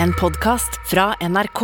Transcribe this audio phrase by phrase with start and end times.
[0.00, 1.62] en podkast fra NRK.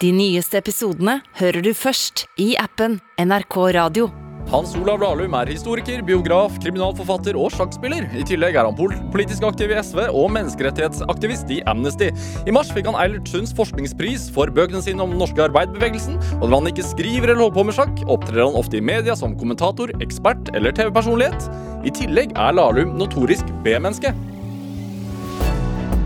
[0.00, 4.08] De nyeste episodene hører du først i appen NRK Radio.
[4.48, 8.06] Hans Olav Lahlum er historiker, biograf, kriminalforfatter og sjakkspiller.
[8.16, 12.08] I tillegg er han pol politisk aktiv i SV og menneskerettighetsaktivist i Amnesty.
[12.48, 16.16] I mars fikk han Eilert Sunds forskningspris for bøkene sine om den norske arbeiderbevegelsen.
[16.38, 19.18] Og når han ikke skriver eller holder på med sjakk, opptrer han ofte i media
[19.20, 21.52] som kommentator, ekspert eller TV-personlighet.
[21.84, 24.16] I tillegg er Lahlum notorisk B-menneske.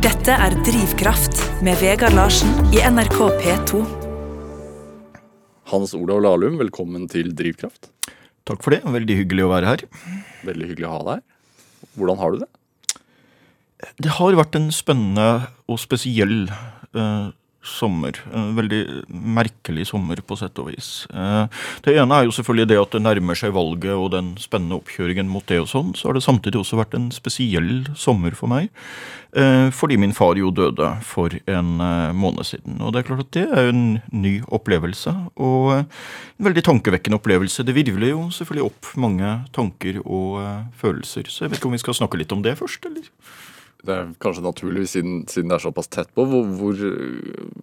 [0.03, 3.82] Dette er Drivkraft med Vegard Larsen i NRK P2.
[5.71, 7.86] Hans Olav Lahlum, velkommen til Drivkraft.
[8.43, 8.81] Takk for det.
[8.82, 9.85] Veldig hyggelig å være her.
[10.49, 11.23] Veldig hyggelig å ha deg her.
[11.95, 12.50] Hvordan har du det?
[14.03, 15.29] Det har vært en spennende
[15.71, 17.31] og spesiell eh,
[17.62, 18.16] sommer.
[18.34, 21.07] En veldig merkelig sommer, på sett og vis.
[21.14, 21.46] Eh,
[21.86, 25.30] det ene er jo selvfølgelig det at det nærmer seg valget og den spennende oppkjøringen
[25.30, 25.93] mot det og sånn.
[25.98, 28.72] Så har det samtidig også vært en spesiell sommer for meg.
[29.39, 32.80] Eh, fordi min far jo døde for en eh, måned siden.
[32.83, 35.14] Og det er klart at det er en ny opplevelse.
[35.39, 37.67] Og en veldig tankevekkende opplevelse.
[37.67, 40.42] Det virvler jo selvfølgelig opp mange tanker og
[40.83, 41.31] følelser.
[41.31, 43.06] Så jeg vet ikke om vi skal snakke litt om det først, eller?
[43.83, 46.25] Det er kanskje naturlig siden, siden det er såpass tett på.
[46.28, 46.83] Hvor, hvor,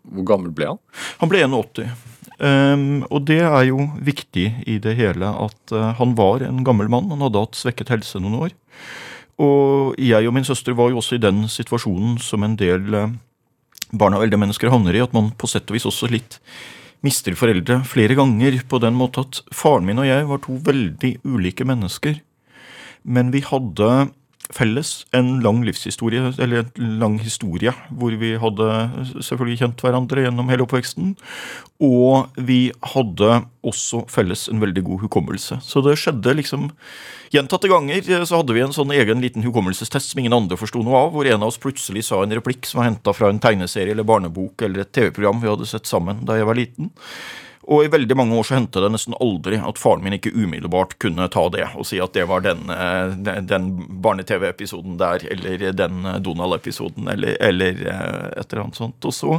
[0.03, 0.81] hvor gammel ble han?
[1.21, 1.93] Han ble 81.
[2.39, 6.91] Um, og det er jo viktig i det hele at uh, han var en gammel
[6.91, 7.09] mann.
[7.11, 8.57] Han hadde hatt svekket helse noen år.
[9.39, 13.07] Og jeg og min søster var jo også i den situasjonen som en del uh,
[13.91, 16.39] barn av eldre mennesker havner i, at man på sett og vis også litt
[17.05, 21.13] mister foreldre flere ganger på den måte at faren min og jeg var to veldig
[21.23, 22.19] ulike mennesker.
[23.07, 24.09] Men vi hadde
[24.53, 28.69] felles en lang livshistorie, eller en lang historie, hvor vi hadde
[29.21, 31.13] selvfølgelig kjent hverandre gjennom hele oppveksten.
[31.85, 35.59] Og vi hadde også felles en veldig god hukommelse.
[35.63, 36.69] Så det skjedde liksom
[37.29, 40.97] Gjentatte ganger så hadde vi en sånn egen liten hukommelsestest som ingen andre forsto noe
[40.97, 43.93] av, hvor en av oss plutselig sa en replikk som var henta fra en tegneserie
[43.93, 46.89] eller barnebok eller et TV-program vi hadde sett sammen da jeg var liten.
[47.69, 50.95] Og i veldig mange år så hendte det nesten aldri at faren min ikke umiddelbart
[51.01, 53.13] kunne ta det og si at det var den, eh,
[53.45, 53.69] den
[54.01, 59.05] barne-TV-episoden der, eller den Donald-episoden, eller, eller, eh, et eller annet sånt.
[59.05, 59.37] Og så,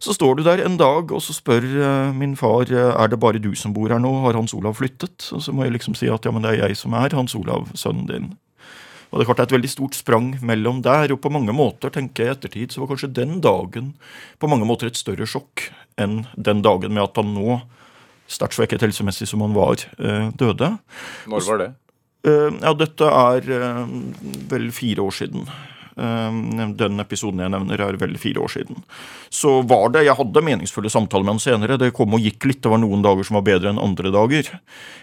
[0.00, 3.42] så står du der en dag, og så spør eh, min far er det bare
[3.42, 5.28] du som bor her nå, har Hans Olav flyttet?
[5.36, 7.36] Og så må jeg liksom si at ja, men det er jeg som er Hans
[7.36, 8.32] Olav, sønnen din.
[9.12, 11.52] Og det er klart det er et veldig stort sprang mellom der, og på mange
[11.52, 13.92] måter, tenker jeg i ettertid, så var kanskje den dagen
[14.40, 15.68] på mange måter et større sjokk
[16.00, 17.60] enn den dagen med at han nå,
[18.32, 20.76] sterkt svekket helsemessig som han var, eh, døde.
[21.28, 21.70] Når var det?
[22.24, 23.86] Eh, ja, dette er eh,
[24.50, 25.48] vel fire år siden.
[25.94, 28.78] Den episoden jeg nevner, er vel fire år siden.
[29.28, 31.76] Så var det Jeg hadde meningsfulle samtaler med han senere.
[31.80, 32.62] Det kom og gikk litt.
[32.64, 34.48] Det var noen dager som var bedre enn andre dager.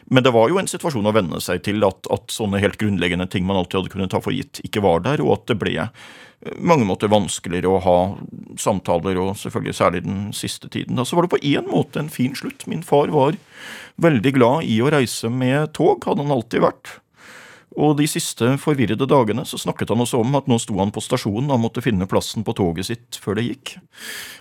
[0.10, 3.30] Men det var jo en situasjon å venne seg til at, at sånne helt grunnleggende
[3.30, 5.78] ting man alltid hadde kunnet ta for gitt, ikke var der, og at det ble
[6.40, 7.98] mange måter vanskeligere å ha
[8.60, 10.96] samtaler, og selvfølgelig særlig den siste tiden.
[10.96, 12.66] Da så var det på én måte en fin slutt.
[12.72, 13.36] Min far var
[14.00, 16.96] veldig glad i å reise med tog, hadde han alltid vært.
[17.78, 21.04] Og de siste forvirrede dagene så snakket han også om at nå sto han på
[21.04, 23.76] stasjonen og måtte finne plassen på toget sitt før det gikk.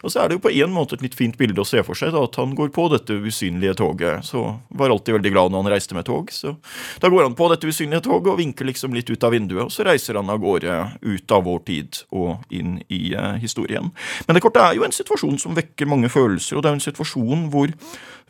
[0.03, 1.99] Og så er det jo på en måte et litt fint bilde å se for
[1.99, 4.25] seg da, at han går på dette usynlige toget.
[4.27, 4.45] Så
[4.81, 6.33] var alltid veldig glad når han reiste med tog.
[6.33, 6.55] Så
[7.03, 9.75] da går han på dette usynlige toget og vinker liksom litt ut av vinduet, og
[9.75, 13.93] så reiser han av gårde ut av vår tid og inn i eh, historien.
[14.27, 16.81] Men det korte er jo en situasjon som vekker mange følelser, og det er jo
[16.81, 17.75] en situasjon hvor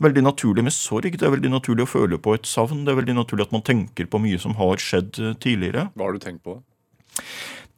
[0.05, 1.15] veldig naturlig med sorg.
[1.19, 2.85] Det er veldig naturlig å føle på et savn.
[2.87, 5.89] Det er veldig naturlig at man tenker på mye som har skjedd eh, tidligere.
[5.95, 6.59] Hva har du tenkt på?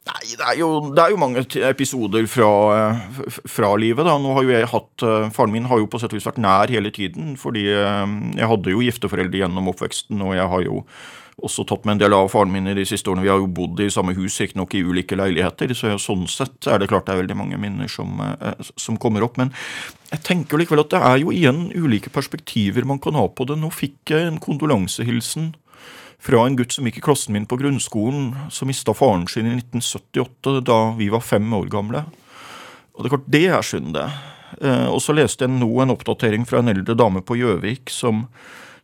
[0.01, 4.05] Nei, det er, jo, det er jo mange episoder fra, eh, fra, livet.
[4.07, 4.17] da.
[4.21, 6.41] Nå har jo jeg hatt, eh, Faren min har jo på sett og vis vært
[6.41, 7.35] nær hele tiden.
[7.39, 10.85] Fordi jeg hadde jo gifteforeldre gjennom oppveksten, og jeg har jo
[11.41, 13.23] også tatt med en del av faren min i de siste årene.
[13.25, 16.81] Vi har jo bodd i samme hus, riktignok i ulike leiligheter, så sånn sett er
[16.81, 19.37] det klart det er veldig mange minner som, eh, som kommer opp.
[19.37, 19.53] Men
[20.11, 23.57] jeg tenker likevel at det er jo igjen ulike perspektiver man kan ha på det.
[23.57, 25.53] Nå fikk jeg en kondolansehilsen
[26.21, 29.55] fra en gutt som gikk i klassen min på grunnskolen, som mista faren sin i
[29.57, 32.05] 1978, da vi var fem år gamle.
[32.93, 34.09] Og det er klart, det er synd, det.
[34.61, 38.27] Eh, og så leste jeg nå en oppdatering fra en eldre dame på Gjøvik som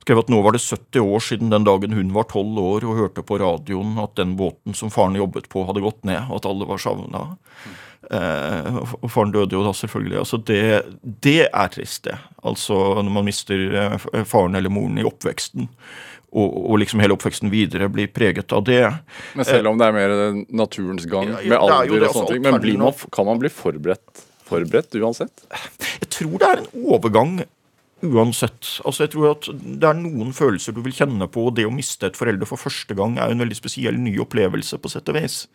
[0.08, 3.00] skrev at nå var det 70 år siden den dagen hun var 12 år og
[3.02, 6.48] hørte på radioen at den båten som faren jobbet på, hadde gått ned, og at
[6.48, 7.24] alle var savna.
[8.08, 10.20] Eh, og faren døde jo da, selvfølgelig.
[10.22, 10.62] Altså det,
[11.26, 12.16] det er trist, det.
[12.40, 15.68] Altså når man mister eh, faren eller moren i oppveksten.
[16.28, 18.86] Og, og, liksom hele oppveksten videre blir preget av det.
[19.36, 20.16] Men selv om det er mer
[20.56, 25.48] naturens gang, med alder og sånne ting, men man, kan man bli forberedt, forberedt uansett?
[25.98, 27.40] Jeg tror det er en overgang
[28.06, 28.78] uansett.
[28.86, 31.74] Altså jeg tror at Det er noen følelser du vil kjenne på, og det å
[31.74, 35.18] miste et forelder for første gang er en veldig spesiell ny opplevelse, på sett og
[35.18, 35.48] vis.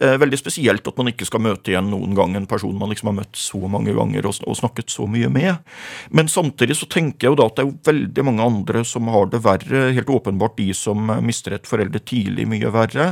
[0.00, 3.10] Eh, veldig spesielt at man ikke skal møte igjen noen gang en person man liksom
[3.12, 5.60] har møtt så mange ganger og, og, snakket så mye med.
[6.10, 9.10] Men samtidig så tenker jeg jo da at det er jo veldig mange andre som
[9.12, 9.84] har det verre.
[9.96, 13.10] Helt åpenbart de som mister et forelder tidlig, mye verre.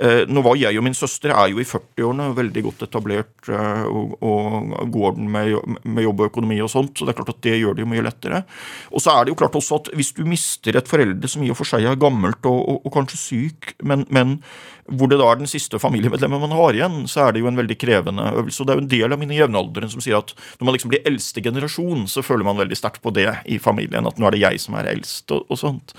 [0.00, 3.84] Eh, nå var jeg og min søster er jo i 40-årene, veldig godt etablert eh,
[3.86, 7.34] og, og går den med, med jobb og økonomi og sånt, så det er klart
[7.34, 8.42] at det gjør det jo mye lettere.
[8.92, 11.50] Og så er det jo klart også at hvis du mister et foreldre som i
[11.52, 14.38] og for seg er gammelt og, og, og kanskje syk, men, men,
[14.86, 17.58] hvor det da er den siste familiemedlemmet man har igjen, så er det jo en
[17.58, 18.60] veldig krevende øvelse.
[18.62, 20.30] Og det er jo en del av mine jevnaldrende som sier at
[20.60, 24.06] når man liksom blir eldste generasjon, så føler man veldig sterkt på det i familien,
[24.06, 25.96] at nå er det jeg som er eldst, og, og sånt.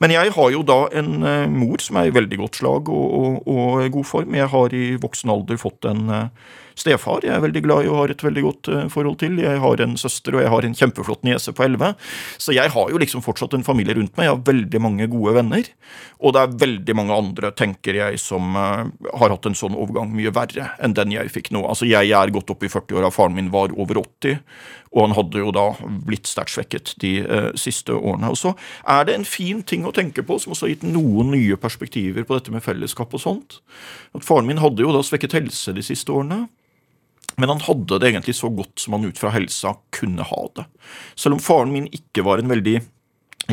[0.00, 3.44] Men jeg har jo da en uh, mor som er i veldig godt slag og,
[3.90, 4.34] god form.
[4.38, 7.98] Jeg har i voksen alder fått en uh, stefar jeg er veldig glad i og
[8.02, 9.38] har et veldig godt uh, forhold til.
[9.42, 11.92] Jeg har en søster, og jeg har en kjempeflott niese på elleve.
[12.40, 14.28] Så jeg har jo liksom fortsatt en familie rundt meg.
[14.28, 15.70] Jeg har veldig mange gode venner.
[16.20, 18.86] Og det er veldig mange andre, tenker jeg, som uh,
[19.20, 21.64] har hatt en sånn overgang mye verre enn den jeg fikk nå.
[21.66, 24.40] Altså, jeg er godt opp i 40-åra, faren min var over 80.
[24.90, 25.68] Og han hadde jo da
[26.06, 28.32] blitt sterkt svekket de eh, siste årene.
[28.32, 28.54] Og så
[28.90, 32.26] er det en fin ting å tenke på, som også har gitt noen nye perspektiver
[32.26, 33.60] på dette med fellesskap og sånt.
[34.18, 36.48] At Faren min hadde jo da svekket helse de siste årene.
[37.40, 40.66] Men han hadde det egentlig så godt som han ut fra helsa kunne ha det.
[41.14, 42.80] Selv om faren min ikke var en veldig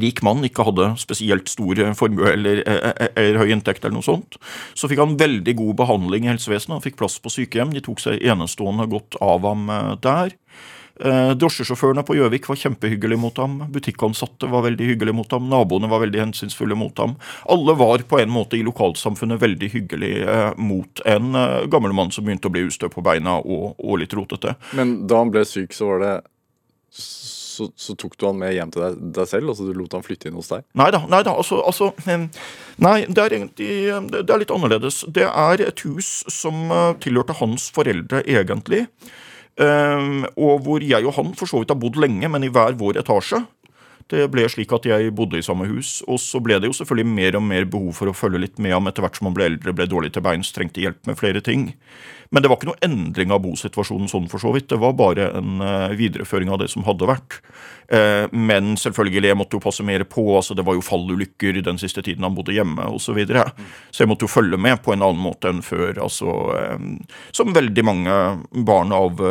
[0.02, 3.98] rik mann, ikke hadde spesielt stor formue eller, eller, eh, eh, eller, høy inntekt, eller
[3.98, 4.38] noe sånt,
[4.78, 6.76] så fikk han veldig god behandling i helsevesenet.
[6.76, 7.74] Han fikk plass på sykehjem.
[7.74, 10.36] De tok seg enestående godt av ham eh, der.
[11.00, 13.60] Eh, drosjesjåførene på Gjøvik var kjempehyggelige mot ham.
[13.74, 15.50] Butikkansatte var veldig hyggelige mot ham.
[15.52, 17.16] Naboene var veldig hensynsfulle mot ham.
[17.46, 22.14] Alle var på en måte i lokalsamfunnet veldig hyggelige eh, mot en eh, gammel mann
[22.14, 24.56] som begynte å bli ustø på beina og, og, litt rotete.
[24.78, 26.16] Men da han ble syk, så var det
[26.98, 29.52] så, så, tok du han med hjem til deg, deg selv?
[29.52, 30.66] altså Du lot han flytte inn hos deg?
[30.78, 31.04] Nei da.
[31.10, 31.92] Nei, da, altså, altså,
[32.86, 33.70] nei det er egentlig
[34.14, 35.04] det er litt annerledes.
[35.14, 36.70] Det er et hus som
[37.02, 38.86] tilhørte hans foreldre, egentlig.
[39.58, 42.78] Ehm, og hvor jeg og han for så vidt har bodd lenge, men i hver
[42.78, 43.42] vår etasje.
[44.08, 47.12] Det ble slik at jeg bodde i samme hus, og så ble det jo selvfølgelig
[47.12, 49.50] mer og mer behov for å følge litt med ham etter hvert som han ble
[49.52, 51.74] eldre, ble dårlig til beins, trengte hjelp med flere ting.
[52.30, 54.68] Men det var ikke noe endring av bosituasjonen sånn for så vidt.
[54.72, 57.40] Det var bare en uh, videreføring av det som hadde vært.
[57.88, 60.26] Uh, men selvfølgelig, jeg måtte jo passe mer på.
[60.36, 63.06] altså Det var jo fallulykker den siste tiden han bodde hjemme osv.
[63.08, 63.46] Så, videre.
[63.96, 65.96] så jeg måtte jo følge med på en annen måte enn før.
[66.04, 66.34] altså
[66.76, 66.98] um,
[67.32, 68.18] Som veldig mange
[68.68, 69.24] barn av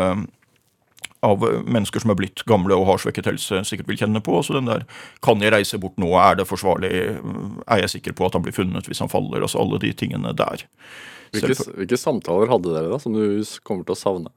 [1.26, 4.38] av mennesker som er blitt gamle og har svekket helse, sikkert vil kjenne på.
[4.38, 4.86] Altså den der
[5.24, 6.12] Kan jeg reise bort nå?
[6.20, 6.92] Er det forsvarlig?
[7.66, 9.42] Er jeg sikker på at han blir funnet hvis han faller?
[9.42, 10.66] Altså alle de tingene der.
[11.34, 14.34] Hvilke, hvilke samtaler hadde dere da, som du kommer til å savne?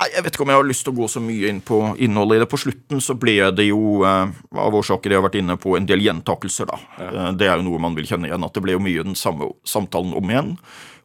[0.00, 1.78] Nei, Jeg vet ikke om jeg har lyst til å gå så mye inn på
[2.00, 2.48] innholdet i det.
[2.48, 5.88] På slutten så ble det jo, eh, av årsaker jeg har vært inne på, en
[5.88, 6.78] del gjentakelser, da.
[6.96, 7.10] Ja.
[7.10, 8.46] Eh, det er jo noe man vil kjenne igjen.
[8.46, 10.56] At det ble jo mye den samme samtalen om igjen.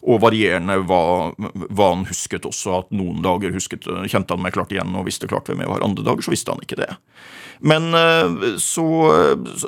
[0.06, 1.02] Og varierende hva,
[1.36, 2.80] hva, han husket også.
[2.84, 5.86] At noen dager husket, kjente han meg klart igjen og visste klart hvem jeg var.
[5.86, 6.92] Andre dager så visste han ikke det.
[7.60, 8.86] Men eh, så,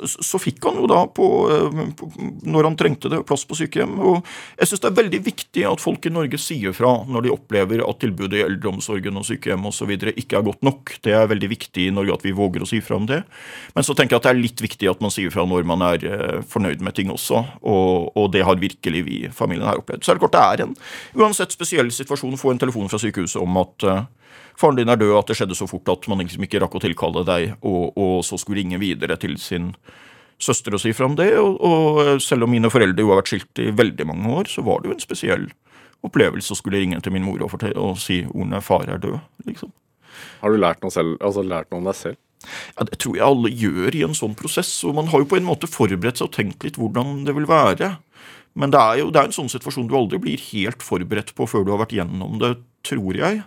[0.04, 2.08] så, fikk han jo da, på, eh, på,
[2.48, 3.96] når han trengte det, plass på sykehjem.
[3.98, 4.18] Og
[4.58, 7.82] jeg syns det er veldig viktig at folk i Norge sier fra når de opplever
[7.84, 9.94] at tilbudet i eldreomsorgen og sykehjem osv.
[10.12, 10.96] ikke er godt nok.
[11.04, 13.22] Det er veldig viktig i Norge at vi våger å si fra om det.
[13.76, 15.84] Men så tenker jeg at det er litt viktig at man sier fra når man
[15.88, 17.44] er eh, fornøyd med ting også.
[17.62, 20.04] Og, og det har virkelig vi familien her opplevd.
[20.04, 20.74] Så er det det er en
[21.18, 24.02] uansett spesiell situasjon få en telefon fra sykehuset om at uh,
[24.58, 26.82] faren din er død, at det skjedde så fort at man liksom ikke rakk å
[26.82, 29.72] tilkalle deg, og, og, så skulle ringe videre til sin
[30.38, 31.30] søster og si fra om det.
[31.38, 34.64] Og, og, selv om mine foreldre jo har vært skilt i veldig mange år, så
[34.66, 35.48] var det jo en spesiell
[36.06, 39.18] opplevelse å skulle ringe til min mor og, fortelle, og si ordene 'far er død',
[39.50, 39.74] liksom.
[40.42, 42.18] Har du lært noe, selv, altså lært noe om deg selv?
[42.76, 44.70] Ja, Det tror jeg alle gjør i en sånn prosess.
[44.84, 47.48] og Man har jo på en måte forberedt seg og tenkt litt hvordan det vil
[47.50, 47.98] være.
[48.58, 51.46] Men det er jo det er en sånn situasjon du aldri blir helt forberedt på
[51.50, 53.42] før du har vært gjennom det, tror jeg.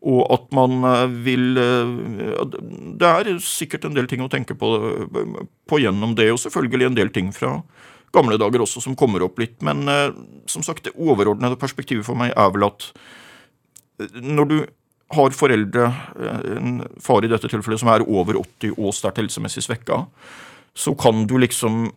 [0.00, 2.44] Og at man eh, vil eh,
[2.96, 4.70] Det er sikkert en del ting å tenke på,
[5.68, 7.58] på gjennom det, og selvfølgelig en del ting fra
[8.14, 9.58] gamle dager også som kommer opp litt.
[9.66, 10.08] Men eh,
[10.50, 12.90] som sagt, det overordnede perspektivet for meg er vel at
[14.16, 14.58] når du
[15.12, 15.88] har foreldre,
[16.56, 20.04] en far i dette tilfellet, som er over 80 og sterkt helsemessig svekka,
[20.78, 21.90] så kan du liksom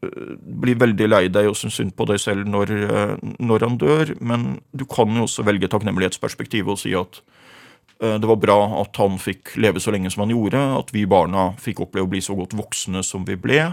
[0.00, 4.14] blir veldig lei deg og syns synd på deg selv når, eh, når, han dør,
[4.20, 7.20] men du kan jo også velge takknemlighetsperspektivet og si at
[8.00, 11.04] eh, det var bra at han fikk leve så lenge som han gjorde, at vi
[11.10, 13.66] barna fikk oppleve å bli så godt voksne som vi ble,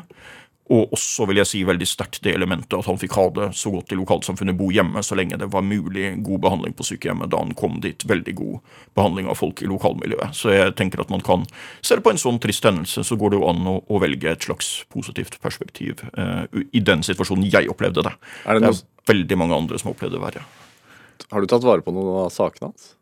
[0.74, 3.72] Og også vil jeg si veldig sterkt det elementet at han fikk ha det så
[3.72, 7.40] godt i lokalsamfunnet, bo hjemme så lenge det var mulig god behandling på sykehjemmet da
[7.40, 8.04] han kom dit.
[8.08, 10.36] Veldig god behandling av folk i lokalmiljøet.
[10.36, 11.48] Så jeg tenker at man kan
[11.80, 14.50] se på en sånn trist hendelse, så går det jo an å, å velge et
[14.50, 16.44] slags positivt perspektiv eh,
[16.76, 18.16] i den situasjonen jeg opplevde det.
[18.44, 20.46] Er det, det er veldig mange andre som opplevde det verre.
[21.32, 22.97] har du tatt vare på noen av sakene hans?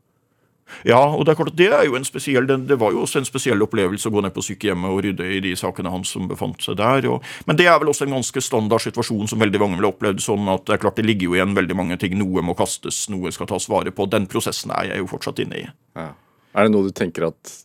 [0.85, 3.03] Ja, og det er klart at det er jo en spesiell, det, det, var jo
[3.05, 6.11] også en spesiell opplevelse å gå ned på sykehjemmet og rydde i de sakene hans
[6.15, 7.07] som befant seg der.
[7.11, 10.23] Og, men det er vel også en ganske standard situasjon som veldig mange ville opplevd.
[10.25, 12.17] sånn at det er klart det ligger jo igjen veldig mange ting.
[12.17, 14.09] Noe må kastes, noe skal tas vare på.
[14.09, 15.67] Den prosessen er jeg jo fortsatt inne i.
[15.97, 16.09] Ja.
[16.55, 17.55] Er det noe du tenker at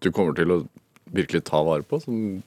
[0.00, 0.62] du kommer til å
[1.10, 1.98] virkelig ta vare på?
[2.02, 2.40] Som,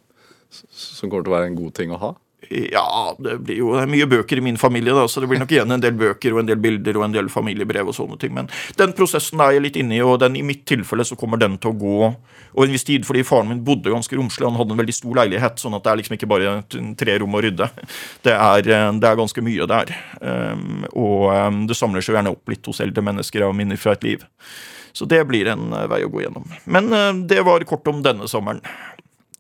[0.50, 2.14] som kommer til å være en god ting å ha?
[2.54, 5.52] Ja, det blir jo det mye bøker i min familie, da, så det blir nok
[5.56, 8.34] igjen en del bøker og en del bilder og en del familiebrev og sånne ting.
[8.36, 11.42] Men den prosessen er jeg litt inne i, og den, i mitt tilfelle så kommer
[11.42, 12.12] den til å gå
[12.54, 14.46] og en viss tid, fordi faren min bodde ganske romslig.
[14.46, 16.54] Han hadde en veldig stor leilighet, sånn at det er liksom ikke bare
[17.00, 17.70] tre rom å rydde.
[18.26, 18.70] Det er,
[19.02, 19.96] det er ganske mye der.
[20.22, 23.98] Um, og um, det samler seg gjerne opp litt hos eldre mennesker av minner fra
[23.98, 24.30] et liv.
[24.94, 26.46] Så det blir en vei å gå gjennom.
[26.70, 26.94] Men
[27.26, 28.62] det var kort om denne sommeren.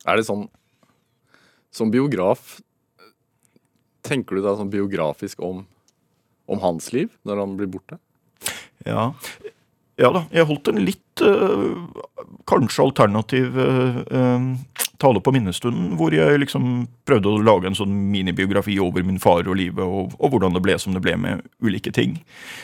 [0.09, 0.47] Er det sånn
[1.73, 2.57] Som biograf
[4.03, 5.63] Tenker du da sånn biografisk om,
[6.51, 7.99] om hans liv når han blir borte?
[8.87, 9.13] Ja.
[9.99, 10.25] ja da.
[10.33, 11.85] Jeg holdt en litt øh,
[12.49, 14.49] kanskje alternativ øh,
[15.03, 19.47] tale på minnestunden, hvor jeg liksom prøvde å lage en sånn minibiografi over min far
[19.47, 22.17] og livet, og, og, hvordan det ble som det ble med ulike ting.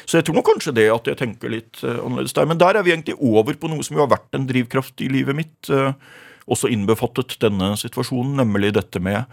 [0.05, 2.50] Så jeg tror nok kanskje det at jeg tenker litt øh, annerledes der.
[2.50, 5.12] Men der er vi egentlig over på noe som jo har vært en drivkraft i
[5.12, 5.58] livet mitt.
[5.72, 5.91] Uh,
[6.50, 9.25] også innbefattet denne situasjonen, nemlig dette med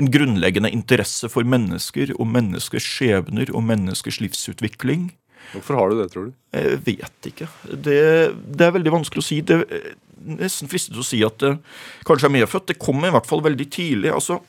[0.00, 5.12] en grunnleggende interesse for mennesker og menneskers skjebner og menneskers livsutvikling.
[5.52, 6.32] Hvorfor har du det, tror du?
[6.56, 7.48] Jeg vet ikke.
[7.68, 8.00] Det,
[8.58, 9.38] det er veldig vanskelig å si.
[9.44, 9.92] Det er
[10.24, 11.52] nesten fristet å si at det
[12.08, 12.70] kanskje er medfødt.
[12.72, 14.10] Det kom i hvert fall veldig tidlig.
[14.14, 14.40] altså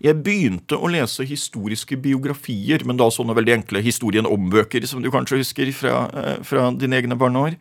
[0.00, 5.02] jeg begynte å lese historiske biografier, men da sånne veldig enkle historien om bøker, som
[5.04, 7.56] du kanskje husker fra, eh, fra dine egne barneår.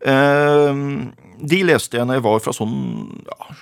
[0.00, 0.82] Eh,
[1.36, 2.76] de leste jeg når jeg var fra sånn
[3.26, 3.54] ja,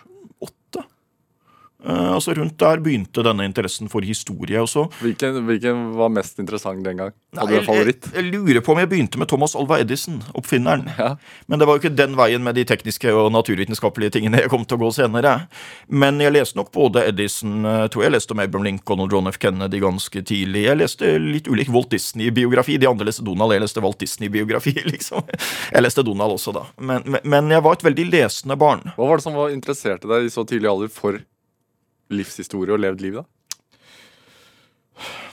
[1.84, 4.60] Uh, altså Rundt der begynte denne interessen for historie.
[4.60, 4.86] Også.
[5.02, 7.14] Hvilken, hvilken var mest interessant den gang?
[7.36, 8.08] Hadde du en favoritt?
[8.10, 10.88] Jeg, jeg, lurer på om jeg begynte med Thomas Alva Edison, oppfinneren.
[10.98, 11.14] Ja.
[11.50, 14.64] Men det var jo ikke den veien med de tekniske og naturvitenskapelige tingene jeg kom
[14.64, 15.34] til å gå senere.
[15.88, 19.28] Men jeg leste nok både Edison jeg tror jeg leste om Abraham Lincoln og John
[19.30, 19.38] F.
[19.42, 20.64] Kennedy ganske tidlig.
[20.66, 22.78] Jeg leste litt ulik Walt Disney-biografi.
[22.80, 24.74] De andre leste Donald, jeg leste Walt Disney-biografi.
[24.94, 25.24] liksom.
[25.72, 26.66] Jeg leste Donald også, da.
[26.78, 28.84] Men, men, men jeg var et veldig lesende barn.
[28.96, 31.20] Hva var det som var interesserte deg i så tidlig alder for
[32.12, 33.24] livshistorie og levd liv, da?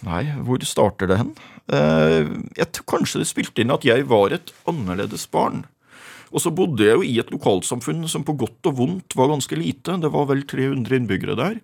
[0.08, 1.36] Nei, hvor starter det hen?
[1.72, 5.66] Eh, jeg tror kanskje det spilte inn at jeg var et annerledes barn.
[6.32, 9.58] Og så bodde jeg jo i et lokalsamfunn som på godt og vondt var ganske
[9.60, 10.00] lite.
[10.02, 11.60] Det var vel 300 innbyggere der.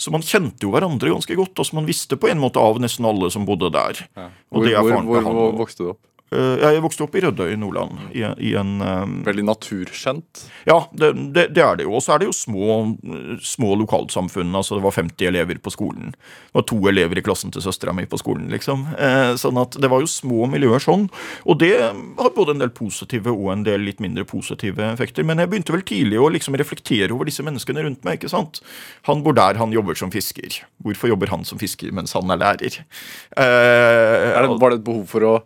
[0.00, 1.60] Så man kjente jo hverandre ganske godt.
[1.60, 4.02] altså Man visste på en måte av nesten alle som bodde der.
[4.16, 4.28] Ja.
[4.50, 6.02] Hvor, hvor, hvor, hvor vokste du opp?
[6.30, 7.98] Eh, jeg vokste opp i Rødøy i Nordland.
[8.14, 10.44] I, i en, um, Veldig naturskjent?
[10.68, 11.96] Ja, det, det, det, er det jo.
[11.98, 12.76] Og så er det jo små,
[13.42, 14.54] små lokalsamfunn.
[14.54, 16.14] altså Det var 50 elever på skolen.
[16.14, 18.46] Det var to elever i klassen til søstera mi på skolen.
[18.54, 18.86] liksom.
[18.94, 21.08] Eh, sånn at det var jo små miljøer sånn.
[21.50, 25.26] Og det har både en del positive og en del litt mindre positive effekter.
[25.26, 28.20] Men jeg begynte vel tidlig å liksom reflektere over disse menneskene rundt meg.
[28.20, 28.62] ikke sant?
[29.10, 30.62] Han bor der, han jobber som fisker.
[30.84, 32.84] Hvorfor jobber han som fisker mens han er lærer?
[33.34, 35.40] Eh, er det, var det et behov for å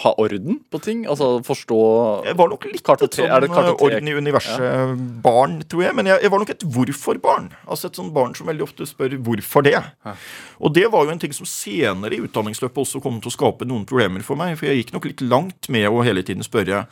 [0.00, 1.02] ha orden på ting?
[1.10, 1.78] Altså forstå
[2.26, 5.68] Jeg var nok litt et sånn eh, orden i universet-barn, ja.
[5.68, 5.96] tror jeg.
[5.98, 7.50] Men jeg, jeg, var nok et hvorfor-barn.
[7.66, 9.76] Altså Et sånn barn som veldig ofte spør hvorfor det.
[9.76, 10.14] Ja.
[10.62, 13.68] Og det var jo en ting som senere i utdanningsløpet også kom til å skape
[13.68, 14.56] noen problemer for meg.
[14.60, 16.84] For jeg gikk nok litt langt med å hele tiden spørre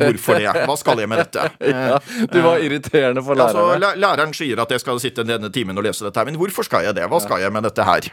[0.00, 0.50] hvorfor det.
[0.66, 1.48] Hva skal jeg med dette?
[1.72, 2.00] ja,
[2.32, 3.76] du var irriterende for læreren.
[3.76, 6.66] Altså, læreren sier at jeg skal sitte denne timen og lese dette her, men hvorfor
[6.66, 7.08] skal jeg det?
[7.10, 8.12] Hva skal jeg med dette her?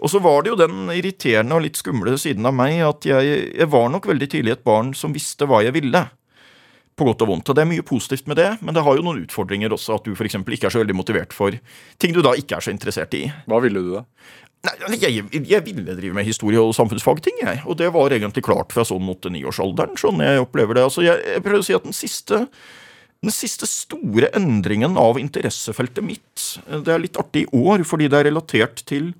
[0.00, 3.40] Og så var det jo den irriterende og litt skumle siden av meg at jeg,
[3.54, 6.04] jeg var nok veldig tidlig et barn som visste hva jeg ville.
[6.94, 7.50] På godt og vondt.
[7.50, 9.98] Og det er mye positivt med det, men det har jo noen utfordringer også.
[9.98, 10.38] At du f.eks.
[10.38, 11.56] ikke er så veldig motivert for
[11.98, 13.26] ting du da ikke er så interessert i.
[13.50, 14.04] Hva ville du da?
[14.64, 17.60] Nei, jeg, jeg, ville drive med historie- og samfunnsfagting, jeg.
[17.68, 20.86] Og det var egentlig klart fra sånn åtte-niårsalderen, sånn jeg opplever det.
[20.88, 22.46] Altså, jeg, jeg prøver å si at den siste
[23.24, 28.18] den siste store endringen av interessefeltet mitt Det er litt artig i år, fordi det
[28.18, 29.14] er relatert til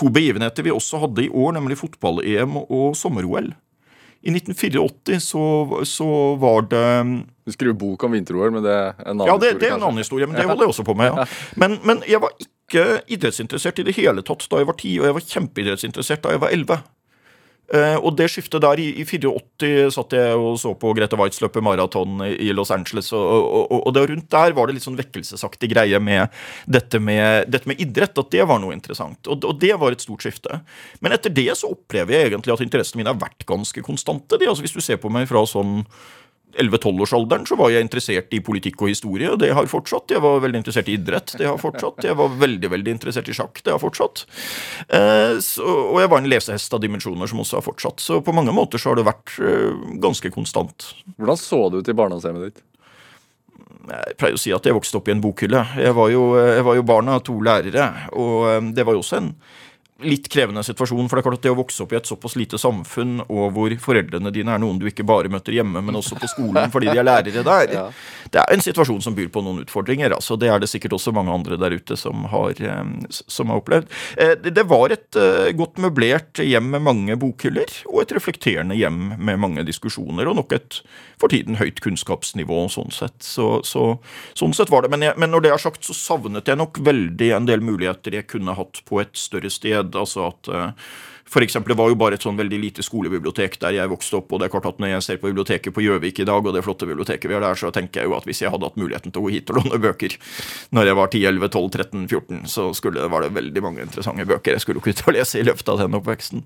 [0.00, 3.52] to begivenheter vi også hadde i år, nemlig fotball-EM og sommer-OL.
[4.20, 5.42] I 1984 så,
[5.88, 6.84] så, var det
[7.46, 9.54] Du skriver bok om vinter-OL, men det er en annen ja, det, historie?
[9.54, 11.16] Ja, det er en annen historie, men det holder jeg også på med.
[11.16, 11.24] Ja.
[11.62, 15.08] Men, men, jeg var ikke idrettsinteressert i det hele tatt da jeg var ti, og
[15.08, 16.80] jeg var kjempeidrettsinteressert da jeg var elleve.
[17.70, 21.38] Eh, og det skiftet der, i, i 84 satt jeg og så på Grete Waitz
[21.42, 23.22] løpe maraton i Los Angeles, og,
[23.70, 26.34] og, og, rundt der var det litt sånn vekkelsesaktig greie med
[26.66, 29.22] dette, med dette, med idrett, at det var noe interessant.
[29.30, 30.62] Og, og, det var et stort skifte.
[30.98, 34.40] Men etter det så opplever jeg egentlig at interessene mine har vært ganske konstante.
[34.40, 35.84] De, altså Hvis du ser på meg fra sånn
[36.58, 40.10] 11-12-årsalderen så var jeg interessert i politikk og historie, og det har fortsatt.
[40.14, 42.02] Jeg var veldig interessert i idrett, det har fortsatt.
[42.06, 44.24] Jeg var veldig veldig interessert i sjakk, det har fortsatt.
[44.88, 48.02] Eh, så, og jeg var en lesehest av dimensjoner som også har fortsatt.
[48.02, 50.90] Så på mange måter så har det vært eh, ganske konstant.
[51.16, 52.66] Hvordan så det ut i barndomshjemmet ditt?
[53.90, 55.64] Jeg pleier å si at jeg vokste opp i en bokhylle.
[55.80, 59.04] Jeg var jo, jeg var jo barn av to lærere, og eh, det var jo
[59.04, 59.34] også en
[60.06, 61.08] litt krevende situasjon.
[61.08, 63.54] For det er klart at det å vokse opp i et såpass lite samfunn, og
[63.56, 66.90] hvor foreldrene dine er noen du ikke bare møter hjemme, men også på skolen fordi
[66.90, 67.84] de er lærere der, ja.
[68.32, 70.14] det er en situasjon som byr på noen utfordringer.
[70.16, 73.62] altså Det er det sikkert også mange andre der ute som har, eh, som har
[73.62, 73.90] opplevd.
[74.16, 79.14] Eh, det var et eh, godt møblert hjem med mange bokhyller, og et reflekterende hjem
[79.18, 80.82] med mange diskusjoner, og nok et
[81.20, 83.18] for tiden høyt kunnskapsnivå sånn sett.
[83.24, 83.84] Så, så,
[84.38, 84.92] sånn sett var det.
[84.94, 88.16] Men, jeg, men når det er sagt, så savnet jeg nok veldig en del muligheter
[88.16, 90.00] jeg kunne hatt på et større sted skjedd.
[90.00, 90.72] altså at eh,
[91.30, 94.32] for eksempel, Det var jo bare et sånn veldig lite skolebibliotek der jeg vokste opp.
[94.32, 96.54] og det er klart at Når jeg ser på biblioteket på Gjøvik i dag, og
[96.54, 98.76] det flotte biblioteket vi har der, så tenker jeg jo at hvis jeg hadde hatt
[98.76, 100.18] muligheten til å gå hit og låne bøker
[100.72, 104.26] når jeg var 10, 11, 12, 13, 14, så skulle, var det veldig mange interessante
[104.26, 106.42] bøker jeg skulle kunne lese i løpet av den oppveksten.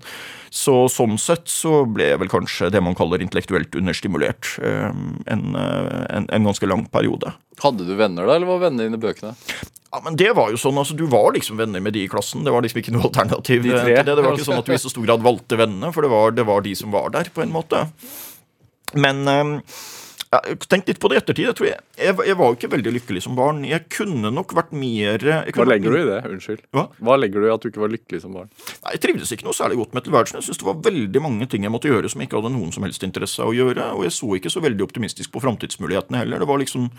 [0.51, 5.57] Så sånn sett så ble jeg vel kanskje det man kaller intellektuelt understimulert eh, en,
[5.57, 7.33] eh, en, en ganske lang periode.
[7.63, 9.33] Hadde du venner da, eller var vennene dine bøkene?
[9.95, 12.43] Ja, men det var jo sånn, altså Du var liksom venner med de i klassen.
[12.43, 14.03] Det var liksom ikke noe alternativ de til det.
[14.09, 16.35] Det var ikke sånn at du i så stor grad valgte vennene, for det var,
[16.35, 17.85] det var de som var der, på en måte.
[18.99, 19.23] Men
[20.35, 21.47] ja, Tenk litt på det i ettertid.
[21.47, 23.63] Jeg, jeg, jeg, jeg, var jo ikke veldig lykkelig som barn.
[23.69, 25.23] Jeg kunne nok vært mer
[25.55, 26.21] Hva legger du i det?
[26.31, 26.65] Unnskyld.
[26.75, 26.87] Hva?
[26.99, 28.51] Hva legger du i at du ikke var lykkelig som barn?
[28.57, 30.41] Nei, Jeg trivdes ikke noe særlig godt med tilværelsen.
[30.41, 32.75] Jeg synes det var veldig mange ting jeg måtte gjøre som jeg ikke hadde noen
[32.75, 33.87] som helst interesse av å gjøre.
[33.99, 36.43] Og jeg så ikke så veldig optimistisk på framtidsmulighetene heller.
[36.43, 36.91] Det var liksom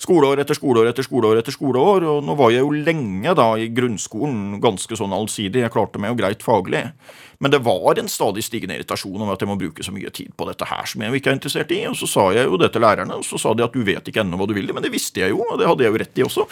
[0.00, 2.06] skoleår etter skoleår etter skoleår etter skoleår.
[2.08, 5.64] Og nå var jeg jo lenge da i grunnskolen ganske sånn allsidig.
[5.64, 6.86] Jeg klarte meg jo greit faglig.
[7.40, 10.34] Men det var en stadig stigende irritasjon over at jeg må bruke så mye tid
[10.36, 11.80] på dette her som jeg ikke er interessert i.
[11.88, 14.10] Og så sa jeg jo det til lærerne, og så sa de at du vet
[14.10, 14.68] ikke ennå hva du vil.
[14.76, 16.46] Men det visste jeg jo, og det hadde jeg jo rett i også.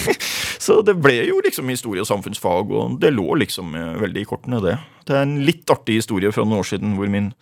[0.66, 4.30] så det ble jo liksom historie og samfunnsfag, og det lå liksom eh, veldig i
[4.30, 4.78] kortene, det.
[5.08, 7.32] Det er en litt artig historie fra noen år siden hvor min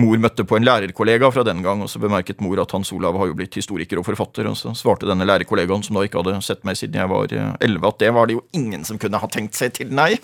[0.00, 3.14] mor møtte på en lærerkollega fra den gang, og så bemerket mor at Hans Olav
[3.20, 6.40] har jo blitt historiker og forfatter, og så svarte denne lærerkollegaen, som da ikke hadde
[6.42, 9.20] sett meg siden jeg var eh, elleve, at det var det jo ingen som kunne
[9.22, 10.16] ha tenkt seg til, nei.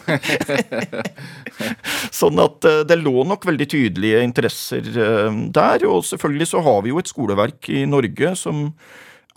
[2.21, 6.83] sånn at eh, det lå nok veldig tydelige interesser eh, der, og selvfølgelig så har
[6.83, 8.67] vi jo et skoleverk i Norge som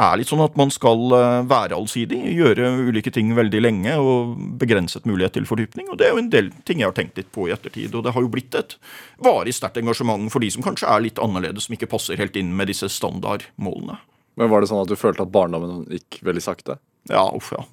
[0.02, 4.34] er litt sånn at man skal eh, være allsidig, gjøre ulike ting veldig lenge og
[4.62, 5.92] begrenset mulighet til fordypning.
[5.92, 7.94] Og det er jo en del ting jeg har tenkt litt på i ettertid.
[7.94, 8.78] Og det har jo blitt et
[9.24, 12.56] varig sterkt engasjement for de som kanskje er litt annerledes, som ikke passer helt inn
[12.58, 14.00] med disse standardmålene.
[14.42, 16.80] Men Var det sånn at du følte at barndommen gikk veldig sakte?
[17.12, 17.66] Ja, uff, ja.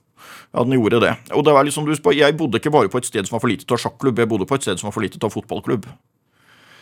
[0.52, 1.14] Ja, den gjorde det.
[1.32, 3.64] Og det var liksom, Jeg bodde ikke bare på et sted som var for lite
[3.64, 5.30] til å ha sjakklubb, jeg bodde på et sted som var for lite til å
[5.30, 5.88] ha fotballklubb.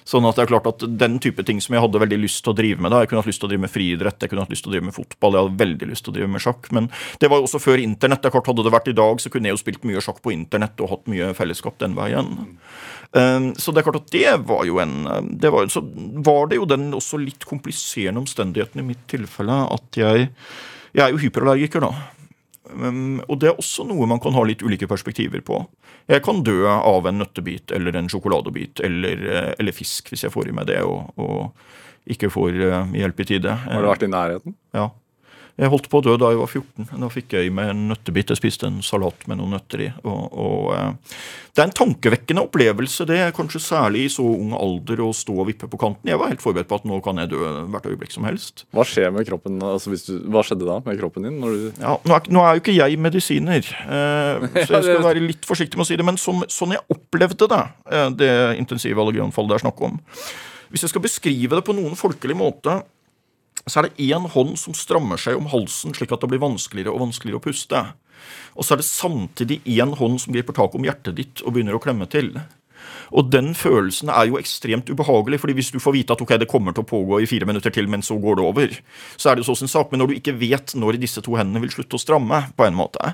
[0.09, 2.55] Sånn at det er klart at Den type ting som jeg hadde veldig lyst til
[2.55, 4.45] å drive med da, Jeg kunne hatt lyst til å drive med friidrett, jeg kunne
[4.47, 6.45] hatt lyst til å drive med fotball, jeg hadde veldig lyst til å drive med
[6.45, 6.71] sjakk.
[6.75, 6.89] Men
[7.21, 8.23] det var jo også før internett.
[8.25, 10.23] Det er klart Hadde det vært i dag, så kunne jeg jo spilt mye sjakk
[10.25, 12.31] på internett og hatt mye fellesskap den veien.
[13.13, 14.97] Um, så det er klart at det var jo en
[15.41, 15.81] det var, Så
[16.25, 20.29] var det jo den også litt kompliserende omstendigheten i mitt tilfelle at jeg
[20.97, 22.18] Jeg er jo hyperallergiker, da.
[22.69, 25.61] Og det er også noe man kan ha litt ulike perspektiver på.
[26.09, 30.33] Jeg kan dø av en nøttebit eller en sjokoladebit eller, eh, eller fisk hvis jeg
[30.35, 33.53] får i meg det og, og ikke får uh, hjelp i tide.
[33.67, 34.55] Har du vært i nærheten?
[34.77, 34.89] Ja.
[35.59, 36.87] Jeg holdt på å dø da jeg var 14.
[37.03, 38.31] Da fikk jeg i meg en nøttebit.
[38.31, 39.89] Jeg spiste en salat med noen nøtter i.
[40.07, 41.15] Og, og, eh,
[41.51, 43.17] det er en tankevekkende opplevelse, det.
[43.25, 46.07] er Kanskje særlig i så ung alder å stå og vippe på kanten.
[46.07, 47.41] Jeg var helt forberedt på at nå kan jeg dø
[47.73, 48.63] hvert øyeblikk som helst.
[48.71, 48.87] Hva
[49.27, 51.41] kroppen, altså du, hva skjedde da med kroppen din?
[51.43, 51.73] Du...
[51.81, 55.49] Ja, nå er, nå er, jo ikke jeg medisiner, eh, så jeg skal være litt
[55.49, 56.07] forsiktig med å si det.
[56.07, 58.31] Men sånn, sånn jeg opplevde det, eh, det
[58.63, 59.99] intensive allergionfallet det er snakk om
[60.71, 62.79] Hvis jeg skal beskrive det på noen folkelig måte
[63.71, 66.95] så er det én hånd som strammer seg om halsen, slik at det blir vanskeligere
[66.95, 67.83] og vanskeligere å puste.
[68.59, 71.79] Og så er det samtidig én hånd som griper tak om hjertet ditt og begynner
[71.79, 72.33] å klemme til.
[73.17, 76.51] Og den følelsen er jo ekstremt ubehagelig, fordi hvis du får vite at ok, det
[76.51, 78.77] kommer til å pågå i fire minutter til, men så går det over,
[79.17, 79.91] så er det jo så sin sak.
[79.91, 82.79] Men når du ikke vet når disse to hendene vil slutte å stramme, på en
[82.79, 83.13] måte,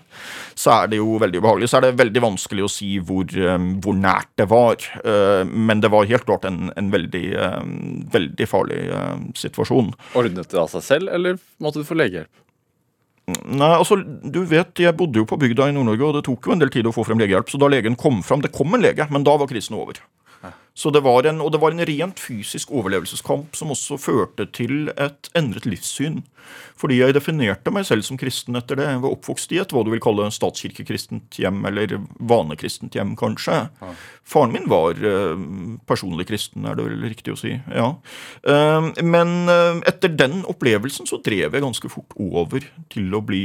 [0.59, 1.71] så er det jo veldig ubehagelig.
[1.71, 4.81] Så er det veldig vanskelig å si hvor, um, hvor nært det var.
[5.05, 7.75] Uh, men det var helt klart en, en veldig, um,
[8.15, 9.93] veldig farlig uh, situasjon.
[10.19, 12.33] Ordnet det av seg selv, eller måtte du få legehjelp?
[13.25, 16.53] Nei, altså, du vet, Jeg bodde jo på bygda i Nord-Norge, og det tok jo
[16.53, 17.49] en del tid å få frem legehjelp.
[17.49, 20.03] Så da legen kom fram Det kom en lege, men da var krisen over.
[20.75, 24.89] Så det var en, og det var en rent fysisk overlevelseskamp som også førte til
[24.99, 26.25] et endret livssyn.
[26.75, 28.89] Fordi jeg definerte meg selv som kristen etter det.
[28.91, 33.61] Jeg var oppvokst i et hva du vil kalle statskirkekristent hjem, eller vanekristent hjem, kanskje.
[33.71, 33.93] Ja.
[34.27, 35.47] Faren min var eh,
[35.87, 37.55] personlig kristen, er det vel riktig å si.
[37.55, 37.89] ja.
[38.43, 43.45] Eh, men eh, etter den opplevelsen så drev jeg ganske fort over til å bli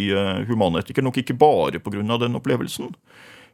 [0.50, 1.06] humanetiker.
[1.06, 2.02] Nok ikke bare pga.
[2.26, 2.90] den opplevelsen.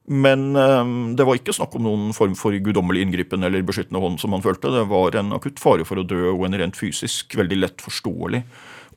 [0.05, 4.19] Men um, det var ikke snakk om noen form for guddommelig inngripen eller beskyttende hånd,
[4.21, 4.73] som man følte.
[4.73, 8.43] Det var en akutt fare for å dø og en rent fysisk veldig lett forståelig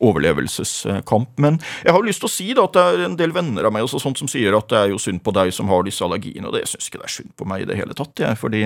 [0.04, 1.30] overlevelseskamp.
[1.42, 3.74] Men jeg har lyst til å si da at det er en del venner av
[3.74, 6.04] meg også, sånt som sier at det er jo synd på deg som har disse
[6.06, 8.14] allergiene, og det syns ikke det er synd på meg i det hele tatt.
[8.22, 8.62] Jeg, fordi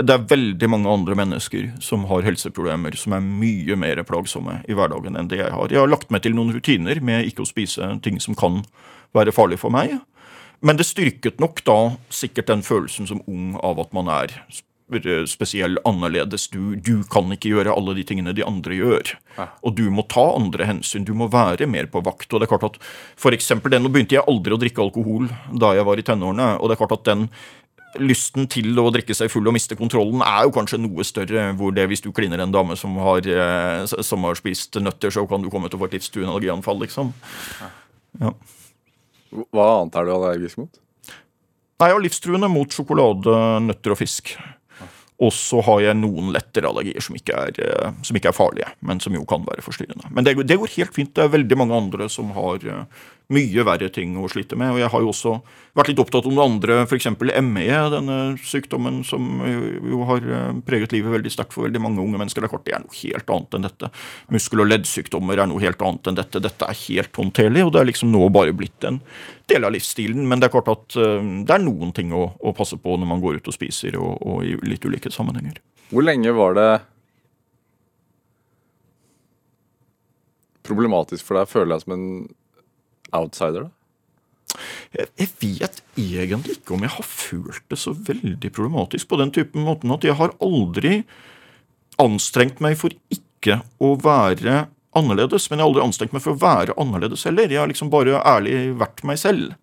[0.00, 4.78] det er veldig mange andre mennesker som har helseproblemer som er mye mer plagsomme i
[4.78, 5.70] hverdagen enn det jeg har.
[5.70, 8.62] Jeg har lagt meg til noen rutiner med ikke å spise ting som kan
[9.14, 9.98] være farlig for meg.
[10.60, 14.36] Men det styrket nok da sikkert den følelsen som ung av at man er
[15.26, 16.48] spesiell, annerledes.
[16.48, 19.14] Du, du, kan ikke gjøre alle de tingene de andre gjør.
[19.38, 19.48] Ja.
[19.64, 21.04] Og du må ta andre hensyn.
[21.04, 22.32] Du må være mer på vakt.
[22.32, 22.78] Og det er klart at
[23.16, 26.58] for eksempel, den, Nå begynte jeg aldri å drikke alkohol da jeg var i tenårene.
[26.60, 27.28] og det er klart at den
[28.00, 31.52] lysten til å drikke seg full og miste kontrollen er jo kanskje noe større.
[31.54, 35.28] hvor det Hvis du kliner en dame som har, eh, som har spist nøtter, så
[35.28, 37.12] kan du komme til å få et livstruende allergianfall, liksom.
[38.20, 38.30] Ja.
[39.34, 40.80] Hva annet er du allergisk mot?
[41.80, 44.36] Nei, Jeg har livstruende mot sjokolade, nøtter og fisk.
[45.22, 48.70] Og så har jeg noen lettere allergier som ikke, er, eh, som ikke er farlige,
[48.82, 50.10] men som jo kan være forstyrrende.
[50.10, 51.12] Men det, det, går helt fint.
[51.14, 54.74] Det er veldig mange andre som har eh, mye verre ting å slite med.
[54.74, 55.32] Og jeg har jo også
[55.74, 57.08] vært litt opptatt om det andre, f.eks.
[57.16, 62.20] ME, denne sykdommen som jo har eh, preget livet veldig sterkt for veldig mange unge
[62.20, 62.44] mennesker.
[62.44, 63.90] Det er klart det er noe helt annet enn dette.
[64.36, 66.44] Muskel- og leddsykdommer er noe helt annet enn dette.
[66.44, 69.00] Dette er helt håndterlig, og det er liksom nå bare blitt en
[69.50, 70.24] del av livsstilen.
[70.28, 73.24] Men det er klart at det er noen ting å, å passe på når man
[73.24, 75.62] går ut og spiser, og, og i litt ulike sammenhenger.
[75.90, 76.70] Hvor lenge var det
[80.64, 82.08] problematisk for deg, føler jeg som en
[83.16, 83.68] outsider?
[83.68, 83.72] da?
[84.94, 89.64] Jeg, vet egentlig ikke om jeg har følt det så veldig problematisk på den typen
[89.66, 91.00] måten at jeg har aldri
[92.02, 96.40] anstrengt meg for ikke å være annerledes, men jeg har aldri anstrengt meg for å
[96.40, 97.50] være annerledes heller.
[97.50, 99.54] Jeg har liksom bare ærlig vært meg selv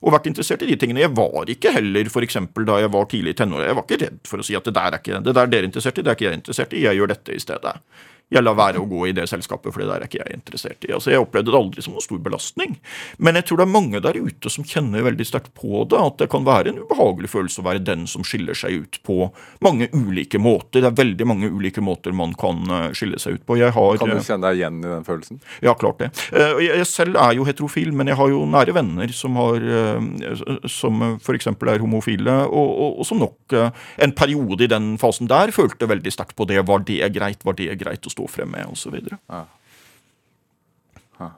[0.00, 1.04] og vært interessert i de tingene.
[1.04, 2.38] Jeg var ikke heller, f.eks.
[2.66, 4.74] da jeg var tidlig i tenåra, jeg var ikke redd for å si at det
[4.76, 6.84] der er ikke det der dere er interessert i, det er ikke jeg interessert i,
[6.86, 7.74] jeg gjør dette i stedet
[8.30, 10.84] jeg lar være å gå i det selskapet, for det der er ikke jeg interessert
[10.86, 10.92] i.
[10.94, 12.76] Altså, Jeg opplevde det aldri som noen stor belastning.
[13.18, 16.20] Men jeg tror det er mange der ute som kjenner veldig sterkt på det, at
[16.22, 19.16] det kan være en ubehagelig følelse å være den som skiller seg ut på
[19.66, 20.84] mange ulike måter.
[20.84, 23.58] Det er veldig mange ulike måter man kan eh, skille seg ut på.
[23.58, 25.42] Har, kan du eh, kjenne deg igjen i den følelsen?
[25.66, 26.12] Ja, klart det.
[26.30, 29.58] Eh, jeg selv er jo heterofil, men jeg har jo nære venner som har
[30.70, 31.48] som f.eks.
[31.50, 33.54] er homofile, og, og, og som nok
[34.00, 36.62] en periode i den fasen der følte veldig sterkt på det.
[36.68, 37.42] Var det greit?
[37.46, 38.96] Var det greit å stå stå frem med, osv.
[39.28, 39.46] Ja.
[41.18, 41.30] Ja.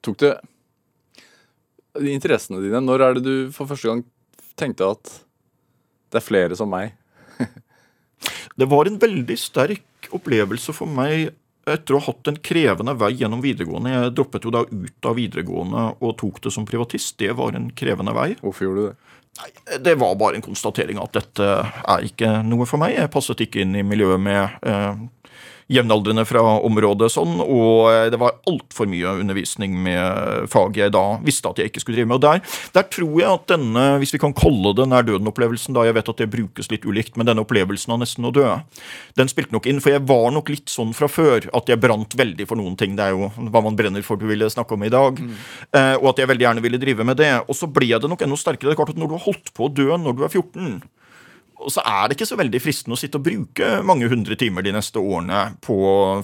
[0.00, 0.40] Tok det
[1.94, 4.00] Interessene dine, når er det du for første gang
[4.58, 5.12] tenkte at
[6.10, 6.90] det er flere som meg?
[8.58, 11.30] det var en veldig sterk opplevelse for meg
[11.70, 13.92] etter å ha hatt en krevende vei gjennom videregående.
[13.94, 17.14] Jeg droppet jo da ut av videregående og tok det som privatist.
[17.22, 18.32] Det var en krevende vei.
[18.42, 19.14] Hvorfor gjorde du det?
[19.38, 22.98] Nei, Det var bare en konstatering at dette er ikke noe for meg.
[22.98, 25.06] Jeg passet ikke inn i miljøet med eh,
[25.72, 31.04] jevnaldrende fra området sånn, og eh, det var altfor mye undervisning med fag jeg da
[31.24, 32.18] visste at jeg ikke skulle drive med.
[32.18, 35.86] Og der, der tror jeg at denne, hvis vi kan kalle det nær døden-opplevelsen, da
[35.88, 38.46] jeg vet at det brukes litt ulikt, men denne opplevelsen av nesten å dø,
[39.18, 39.82] den spilte nok inn.
[39.84, 42.98] For jeg var nok litt sånn fra før at jeg brant veldig for noen ting.
[42.98, 45.20] Det er jo hva man brenner for du ville snakke om i dag.
[45.20, 45.38] Mm.
[45.70, 47.32] Eh, og at jeg veldig gjerne ville drive med det.
[47.48, 48.72] Og så ble det nok enda sterkere.
[48.72, 50.82] Det er klart at når du har holdt på å dø når du er 14
[51.54, 54.64] og så er det ikke så veldig fristende å sitte og bruke mange hundre timer
[54.66, 55.76] de neste årene på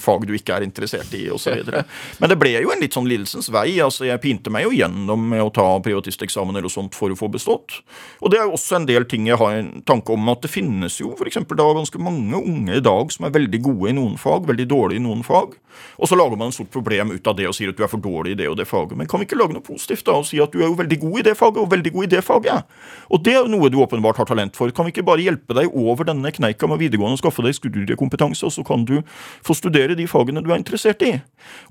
[0.02, 1.70] fag du ikke er interessert i, osv.
[2.20, 3.78] Men det ble jo en litt sånn lidelsens vei.
[3.80, 7.30] altså Jeg pinte meg jo gjennom med å ta privatisteksamen eller sånt for å få
[7.32, 7.78] bestått.
[8.20, 10.52] Og det er jo også en del ting jeg har en tanke om, at det
[10.52, 11.40] finnes jo f.eks.
[11.46, 15.00] da ganske mange unge i dag som er veldig gode i noen fag, veldig dårlige
[15.00, 15.56] i noen fag.
[16.00, 17.90] Og så lager man en stort problem ut av det og sier at du er
[17.90, 18.96] for dårlig i det og det faget.
[18.98, 20.98] Men kan vi ikke lage noe positivt da og si at du er jo veldig
[21.02, 22.76] god i det faget og veldig god i det faget?
[23.10, 24.72] Og det er jo noe du åpenbart har talent for.
[24.74, 28.46] Kan vi ikke bare hjelpe deg over denne kneika med videregående og skaffe deg studiekompetanse,
[28.46, 29.00] og så kan du
[29.46, 31.16] få studere de fagene du er interessert i.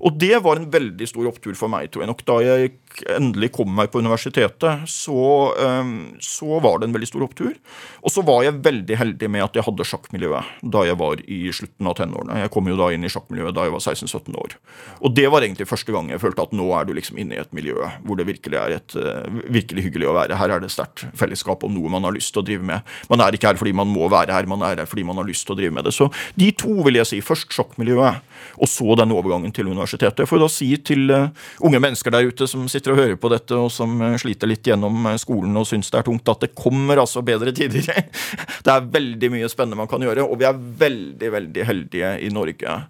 [0.00, 2.24] Og det var en veldig stor opptur for meg, tror jeg nok.
[2.28, 2.72] Da jeg
[3.10, 5.20] endelig kom meg på universitetet, så,
[5.56, 7.54] um, så var det en veldig stor opptur.
[8.02, 11.40] Og så var jeg veldig heldig med at jeg hadde sjakkmiljøet da jeg var i
[11.54, 12.40] slutten av tenårene.
[12.44, 14.56] Jeg kom jo da inn i sjakkmiljøet da jeg var 16-17 år.
[15.00, 17.42] Og det var egentlig første gang jeg følte at nå er du liksom inne i
[17.42, 20.38] et miljø hvor det virkelig er et, uh, virkelig hyggelig å være.
[20.40, 22.86] Her er det sterkt fellesskap om noe man har lyst til å drive med.
[23.12, 25.28] Man er ikke her fordi man må være her, man er her fordi man har
[25.28, 25.94] lyst til å drive med det.
[25.96, 27.20] Så de to vil jeg si.
[27.24, 28.20] Først sjokkmiljøet,
[28.60, 30.24] og så den overgangen til universitetet.
[30.24, 33.32] Jeg får da si til uh, unge mennesker der ute som sitter og hører på
[33.32, 36.46] dette, og som uh, sliter litt gjennom uh, skolen og syns det er tungt, at
[36.46, 37.90] det kommer altså bedre tider.
[38.64, 42.32] det er veldig mye spennende man kan gjøre, og vi er veldig, veldig heldige i
[42.34, 42.80] Norge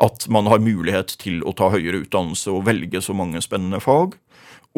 [0.00, 4.16] at man har mulighet til å ta høyere utdannelse og velge så mange spennende fag.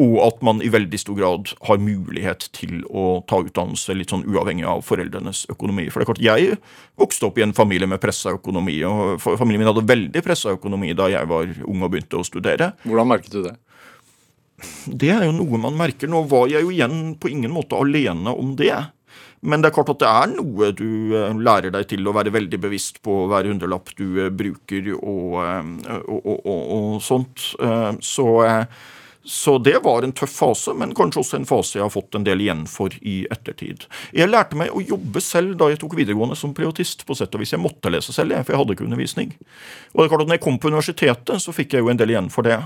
[0.01, 4.25] Og at man i veldig stor grad har mulighet til å ta utdannelse litt sånn
[4.25, 5.85] uavhengig av foreldrenes økonomi.
[5.93, 6.57] For det er klart, Jeg
[6.97, 10.95] vokste opp i en familie med pressa økonomi, og familien min hadde veldig pressa økonomi
[10.97, 12.73] da jeg var ung og begynte å studere.
[12.87, 13.53] Hvordan merket du det?
[14.87, 16.09] Det er jo noe man merker.
[16.09, 18.73] Nå var jeg jo igjen på ingen måte alene om det.
[19.43, 22.31] Men det er klart at det er noe du eh, lærer deg til å være
[22.33, 27.49] veldig bevisst på hver hundrelapp du eh, bruker og, eh, og, og, og sånt.
[28.03, 28.27] Så
[29.25, 32.25] så det var en tøff fase, men kanskje også en fase jeg har fått en
[32.27, 33.85] del igjen for i ettertid.
[34.11, 37.43] Jeg lærte meg å jobbe selv da jeg tok videregående som privatist, på sett og
[37.43, 37.53] vis.
[37.55, 39.31] Jeg måtte lese selv, for jeg hadde ikke undervisning.
[39.93, 42.01] Og det er klart at når jeg kom på universitetet, så fikk jeg jo en
[42.01, 42.59] del igjen for det.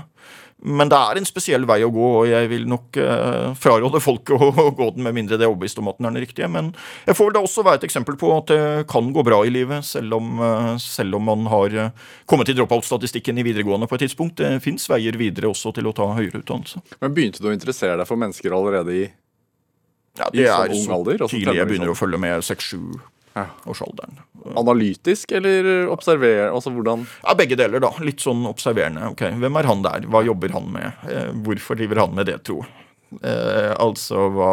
[0.66, 4.32] Men det er en spesiell vei å gå, og jeg vil nok eh, fraråde folk
[4.34, 6.48] å, å, gå den med mindre det er overbevist om at den er den riktige.
[6.50, 6.72] Men
[7.06, 9.52] jeg får vel da også være et eksempel på at det kan gå bra i
[9.54, 13.98] livet, selv om, eh, selv om man har eh, kommet til dropout-statistikken i videregående på
[13.98, 14.42] et tidspunkt.
[14.42, 16.82] Det fins veier videre også til å ta høyere utdannelse.
[17.04, 19.04] Men begynte du å interessere deg for mennesker allerede i,
[20.18, 21.20] ja, i sånn ung alder?
[21.20, 22.98] Det er så tidlig jeg begynner å følge med seks-sju
[23.68, 24.18] årsalderen.
[24.56, 26.46] Analytisk eller observer?
[26.48, 27.90] Altså hvordan Ja, Begge deler, da.
[28.04, 29.10] Litt sånn observerende.
[29.12, 30.06] Ok, Hvem er han der?
[30.08, 31.02] Hva jobber han med?
[31.10, 32.62] Eh, hvorfor driver han med det, tro?
[33.22, 34.52] Eh, altså hva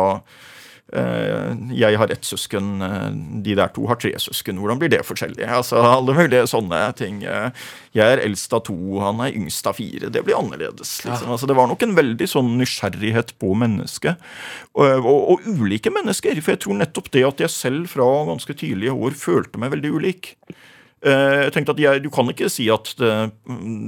[0.94, 3.10] jeg har ett søsken, eh,
[3.42, 4.60] de der to har tre søsken.
[4.62, 5.48] Hvordan blir det forskjellig?
[5.48, 7.24] Altså, Alle mulige sånne ting.
[7.24, 7.50] Eh,
[7.94, 10.12] jeg er eldst av to, han er yngst av fire.
[10.12, 11.04] Det blir annerledes.
[11.06, 11.32] Liksom.
[11.32, 14.22] Altså, det var nok en veldig sånn nysgjerrighet på mennesket.
[14.76, 16.38] Og, og, og, ulike mennesker.
[16.42, 19.92] For jeg tror nettopp det at jeg selv fra ganske tidlige år følte meg veldig
[19.96, 20.36] ulik.
[21.06, 23.12] Eh, jeg tenkte at jeg, Du kan ikke si at det,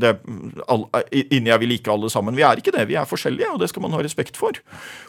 [0.03, 0.13] det,
[1.33, 2.37] inni jeg vil like alle sammen.
[2.37, 2.85] Vi er ikke det.
[2.91, 4.59] Vi er forskjellige, og det skal man ha respekt for.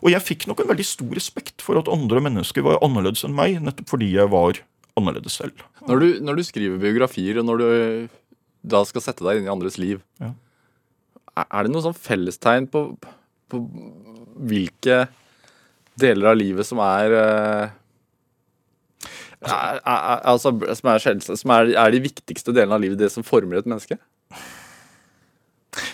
[0.00, 3.36] Og jeg fikk nok en veldig stor respekt for at andre mennesker var annerledes enn
[3.36, 4.62] meg, nettopp fordi jeg var
[4.98, 5.60] annerledes selv.
[5.86, 7.68] Når du, når du skriver biografier, og når du
[8.68, 10.32] da skal sette deg inn i andres liv, ja.
[11.44, 12.88] er det noe sånn fellestegn på,
[13.52, 13.60] på,
[14.48, 15.04] hvilke
[15.98, 17.14] deler av livet som er
[19.46, 23.98] altså, som, er, som er, de viktigste delene av livet, det som former et menneske?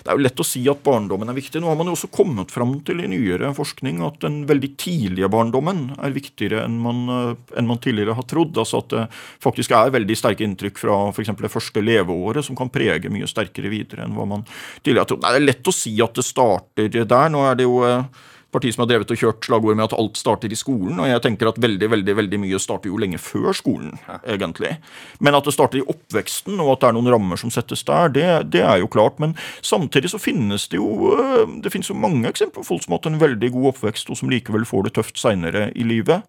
[0.05, 1.61] Det er jo lett å si at barndommen er viktig.
[1.61, 5.29] Nå har man jo også kommet fram til i nyere forskning at den veldig tidlige
[5.33, 8.57] barndommen er viktigere enn man, eh, enn man tidligere har trodd.
[8.61, 9.07] Altså At det
[9.45, 11.35] faktisk er veldig sterke inntrykk fra f.eks.
[11.41, 14.47] det første leveåret som kan prege mye sterkere videre enn hva man
[14.83, 15.27] tidligere har trodd.
[15.27, 17.35] Det er lett å si at det starter der.
[17.35, 20.19] Nå er det jo eh, parti som har drevet og kjørt slagord med at alt
[20.21, 21.01] starter i skolen.
[21.03, 24.77] Og jeg tenker at veldig veldig, veldig mye starter jo lenge før skolen, egentlig.
[25.21, 28.13] Men at det starter i oppveksten, og at det er noen rammer som settes der,
[28.15, 29.21] det, det er jo klart.
[29.23, 32.95] Men samtidig så finnes det jo øh, det finnes jo mange eksempler på folk som
[32.95, 36.25] har hatt en veldig god oppvekst, og som likevel får det tøft seinere i livet.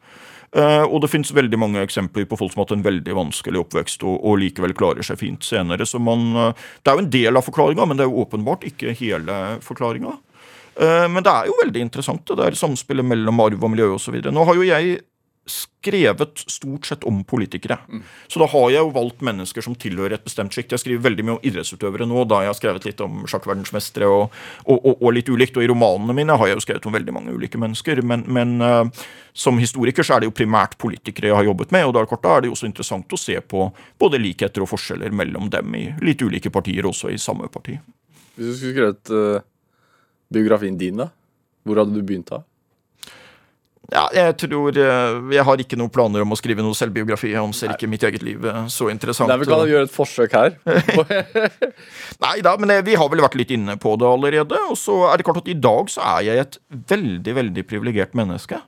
[0.55, 3.59] Uh, og det finnes veldig mange eksempler på folk som har hatt en veldig vanskelig
[3.59, 5.83] oppvekst og, og likevel klarer seg fint senere.
[5.89, 8.63] Så man, uh, Det er jo en del av forklaringa, men det er jo åpenbart
[8.69, 9.35] ikke hele
[9.65, 10.15] forklaringa.
[10.75, 14.17] Eh, men det er jo veldig interessant, det der samspillet mellom arv og miljø osv.
[14.27, 15.03] Nå har jo jeg
[15.45, 17.77] skrevet stort sett om politikere.
[17.89, 18.01] Mm.
[18.27, 20.73] Så da har jeg jo valgt mennesker som tilhører et bestemt sjikt.
[20.73, 24.33] Jeg skriver veldig mye om idrettsutøvere nå, da jeg har skrevet litt om sjakkverdensmestere og,
[24.65, 25.59] og, og, og, litt ulikt.
[25.59, 28.01] Og i romanene mine har jeg jo skrevet om veldig mange ulike mennesker.
[28.01, 29.05] Men, men uh,
[29.37, 32.41] som historiker så er det jo primært politikere jeg har jobbet med, og da er
[32.41, 33.69] det jo også interessant å se på
[34.01, 37.77] både likheter og forskjeller mellom dem i litt ulike partier, også i samme parti.
[38.35, 39.43] Hvis du skulle skrevet uh
[40.33, 41.09] biografien din, da?
[41.65, 42.43] Hvor hadde du begynt da?
[43.93, 47.29] Ja, jeg tror eh, Jeg har ikke noen planer om å skrive noe selvbiografi.
[47.33, 49.29] Jeg anser ikke mitt eget liv eh, så interessant.
[49.29, 50.55] Nei, vi kan gjøre et forsøk her.
[52.25, 54.61] Nei da, men eh, vi har vel vært litt inne på det allerede.
[54.71, 56.57] Og så er det klart at i dag så er jeg et
[56.95, 58.61] veldig, veldig privilegert menneske.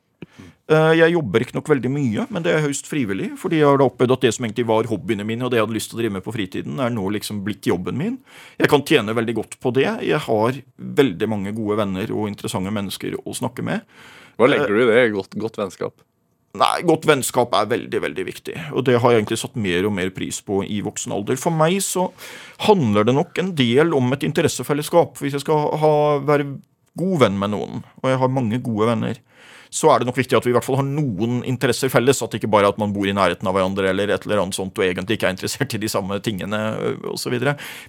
[0.67, 3.29] Eh, jeg jobber ikke nok veldig mye, men det er høyst frivillig.
[3.39, 5.65] fordi jeg har da opplevd at det som egentlig var hobbyene mine, og det jeg
[5.67, 8.17] hadde lyst til å drive med på fritiden, er nå liksom blitt jobben min.
[8.59, 9.87] Jeg kan tjene veldig godt på det.
[10.03, 13.87] Jeg har veldig mange gode venner og interessante mennesker å snakke med.
[14.35, 15.07] Hva legger du i det?
[15.15, 16.03] Godt, godt vennskap?
[16.57, 19.93] Nei, Godt vennskap er veldig veldig viktig, og det har jeg egentlig satt mer og
[19.93, 21.37] mer pris på i voksen alder.
[21.39, 22.07] For meg så
[22.65, 25.19] handler det nok en del om et interessefellesskap.
[25.21, 25.93] Hvis jeg skal ha,
[26.25, 26.49] være
[26.97, 29.19] god venn med noen, og jeg har mange gode venner,
[29.69, 32.21] så er det nok viktig at vi i hvert fall har noen interesser felles.
[32.23, 34.43] At det ikke bare er at man bor i nærheten av hverandre eller et eller
[34.43, 36.61] annet sånt og egentlig ikke er interessert i de samme tingene
[37.13, 37.35] osv.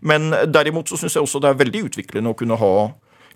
[0.01, 2.73] Men derimot så syns jeg også det er veldig utviklende å kunne ha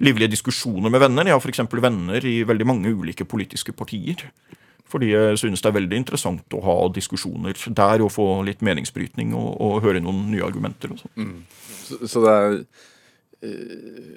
[0.03, 1.29] livlige diskusjoner med venner.
[1.29, 1.63] Jeg har f.eks.
[1.85, 4.27] venner i veldig mange ulike politiske partier.
[4.93, 9.33] Fordi jeg synes det er veldig interessant å ha diskusjoner der og få litt meningsbrytning
[9.39, 10.93] og, og høre noen nye argumenter.
[10.93, 11.31] og sånn.
[11.83, 12.59] Så, så det er
[13.49, 14.13] eh,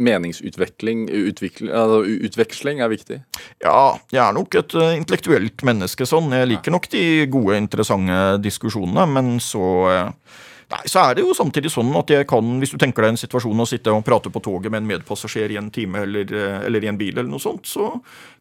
[0.00, 3.20] meningsutvikling altså, utveksling er viktig?
[3.62, 6.32] Ja, jeg er nok et eh, intellektuelt menneske sånn.
[6.36, 10.38] Jeg liker nok de gode, interessante diskusjonene, men så eh,
[10.70, 13.16] Nei, så er det jo samtidig sånn at jeg kan, hvis du tenker deg en
[13.18, 16.60] situasjon å sitte og prate på toget med en medpassasjer i en time eller, eh,
[16.68, 17.88] eller i en bil, eller noe sånt, så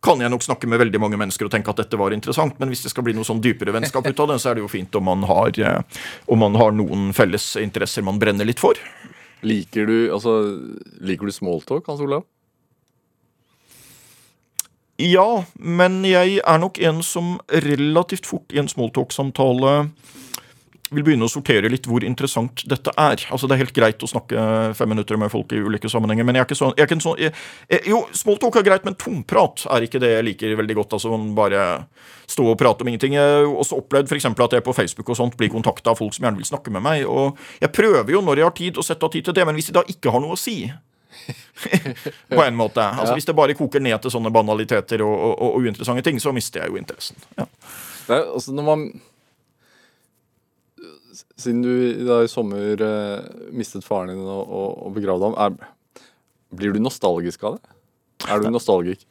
[0.06, 2.54] kan jeg nok snakke med veldig mange mennesker og tenke at dette var interessant.
[2.62, 4.66] Men hvis det skal bli noe sånn dypere vennskap ut av det, så er det
[4.68, 5.58] jo fint om man har,
[6.30, 8.78] om man har noen felles interesser man brenner litt for.
[9.46, 10.34] Liker du, altså,
[11.00, 12.26] liker du smalltalk, Hans Olav?
[15.00, 19.76] Ja, men jeg er nok en som relativt fort i en smalltalk-samtale
[20.94, 23.24] vil begynne å sortere litt hvor interessant dette er.
[23.30, 24.44] Altså Det er helt greit å snakke
[24.78, 27.06] fem minutter med folk i ulike sammenhenger, men jeg er ikke sånn, jeg er ikke
[27.06, 27.34] sånn jeg,
[27.90, 30.98] Jo, smalltalk er greit, men tomprat er ikke det jeg liker veldig godt.
[30.98, 31.64] Altså bare
[32.30, 33.16] stå og prate om ingenting.
[33.18, 36.14] Jeg har også opplevd eksempel, at jeg på Facebook og sånt blir kontakta av folk
[36.16, 37.06] som gjerne vil snakke med meg.
[37.10, 39.58] Og jeg prøver jo når jeg har tid, å sette av tid til det, men
[39.58, 40.62] hvis de da ikke har noe å si
[42.30, 42.82] på en måte.
[42.82, 43.18] Altså Ja.
[43.18, 46.64] Hvis det bare koker ned til sånne banaliteter og, og, og uinteressante ting, så mister
[46.64, 47.18] jeg jo interessen.
[47.38, 47.48] Ja.
[48.08, 48.86] Det er, altså når man
[51.10, 51.72] Siden du
[52.06, 56.04] da i sommer eh, mistet faren din og, og, og begravde ham, er,
[56.56, 57.78] blir du nostalgisk av det?
[58.30, 59.06] Er du nostalgisk?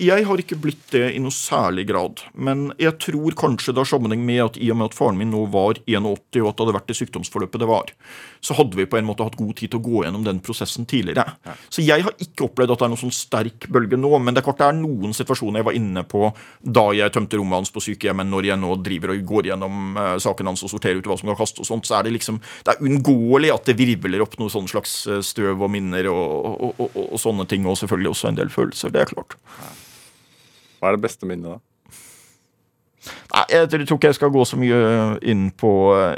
[0.00, 2.22] Jeg har ikke blitt det i noe særlig grad.
[2.32, 5.28] Men jeg tror kanskje det har sammenheng med at i og med at faren min
[5.32, 7.92] nå var 81, og at det hadde vært det sykdomsforløpet det var,
[8.40, 10.88] så hadde vi på en måte hatt god tid til å gå gjennom den prosessen
[10.88, 11.36] tidligere.
[11.68, 14.12] Så jeg har ikke opplevd at det er noen sånn sterk bølge nå.
[14.16, 16.30] Men det er klart det er noen situasjoner jeg var inne på
[16.62, 20.14] da jeg tømte rommet hans på sykehjemmet, når jeg nå driver og går gjennom uh,
[20.22, 22.40] saken hans og sorterer ut hva som kan kastes og sånt, så er det liksom
[22.64, 26.24] Det er uunngåelig at det virvler opp noe sånn slags eh, støv og minner og,
[26.68, 28.94] og, og, og sånne ting, og selvfølgelig også en del følelser.
[28.94, 29.36] Det er klart.
[30.78, 31.62] Hva er det beste minnet, da?
[33.06, 34.78] Nei, jeg tror ikke jeg skal gå så mye
[35.30, 35.70] inn på,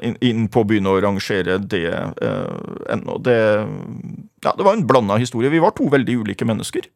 [0.04, 3.18] inn, inn på å begynne å rangere det eh, ennå.
[3.24, 3.36] Det,
[4.44, 5.52] ja, det var en blanda historie.
[5.52, 6.88] Vi var to veldig ulike mennesker.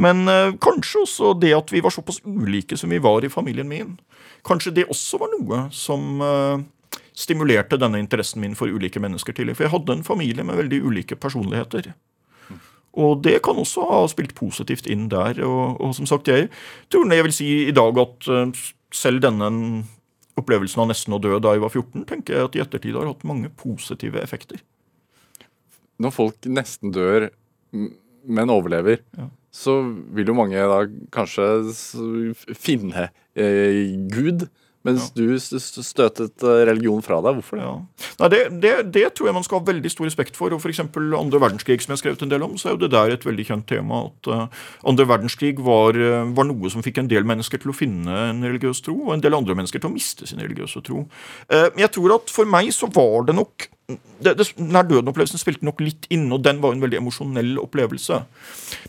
[0.00, 3.70] Men eh, kanskje også det at vi var såpass ulike som vi var i familien
[3.70, 3.96] min.
[4.46, 6.66] Kanskje det også var noe som eh,
[7.18, 9.58] stimulerte denne interessen min for ulike mennesker tidlig.
[9.58, 11.92] For jeg hadde en familie med veldig ulike personligheter.
[12.98, 15.38] Og det kan også ha spilt positivt inn der.
[15.46, 16.48] Og, og som sagt, jeg
[16.90, 19.50] tror jeg vil si i dag at eh, selv denne
[20.38, 23.08] opplevelsen av nesten å dø da jeg var 14, tenker jeg at i ettertid har
[23.10, 24.60] hatt mange positive effekter.
[25.98, 27.28] Når folk nesten dør,
[27.72, 29.26] men overlever, Ja.
[29.50, 29.80] så
[30.14, 30.82] vil jo mange da
[31.14, 31.48] kanskje
[32.54, 34.46] finne eh, Gud,
[34.86, 37.38] mens du s- s- støtet eh, religion fra deg.
[37.40, 37.64] Hvorfor det?
[37.66, 38.06] Ja.
[38.20, 40.54] Nei, det, det, det tror jeg man skal ha veldig stor respekt for.
[40.54, 40.80] og F.eks.
[40.86, 43.26] andre verdenskrig, som jeg har skrevet en del om, så er jo det der et
[43.26, 44.04] veldig kjent tema.
[44.10, 44.44] At uh,
[44.88, 48.44] andre verdenskrig var, eh, var noe som fikk en del mennesker til å finne en
[48.46, 51.04] religiøs tro, og en del andre mennesker til å miste sin religiøse tro.
[51.52, 55.64] Uh, jeg tror at for meg så var det nok det, det, Nær døden-opplevelsen spilte
[55.64, 58.18] nok litt inn, og den var en veldig emosjonell opplevelse.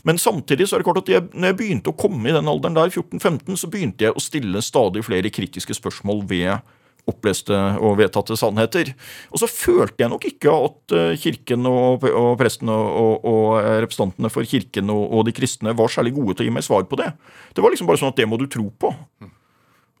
[0.04, 2.50] Men samtidig så er det klart at jeg, når jeg begynte å komme i den
[2.50, 6.76] alderen der, 14-15, så begynte jeg å stille stadig flere kritiske spørsmål ved
[7.08, 8.92] oppleste og vedtatte sannheter.
[9.32, 13.48] Og så følte jeg nok ikke at eh, kirken og, og presten og, og, og
[13.86, 16.84] representantene for kirken og, og de kristne var særlig gode til å gi meg svar
[16.90, 17.08] på det.
[17.56, 18.92] Det var liksom bare sånn at det må du tro på.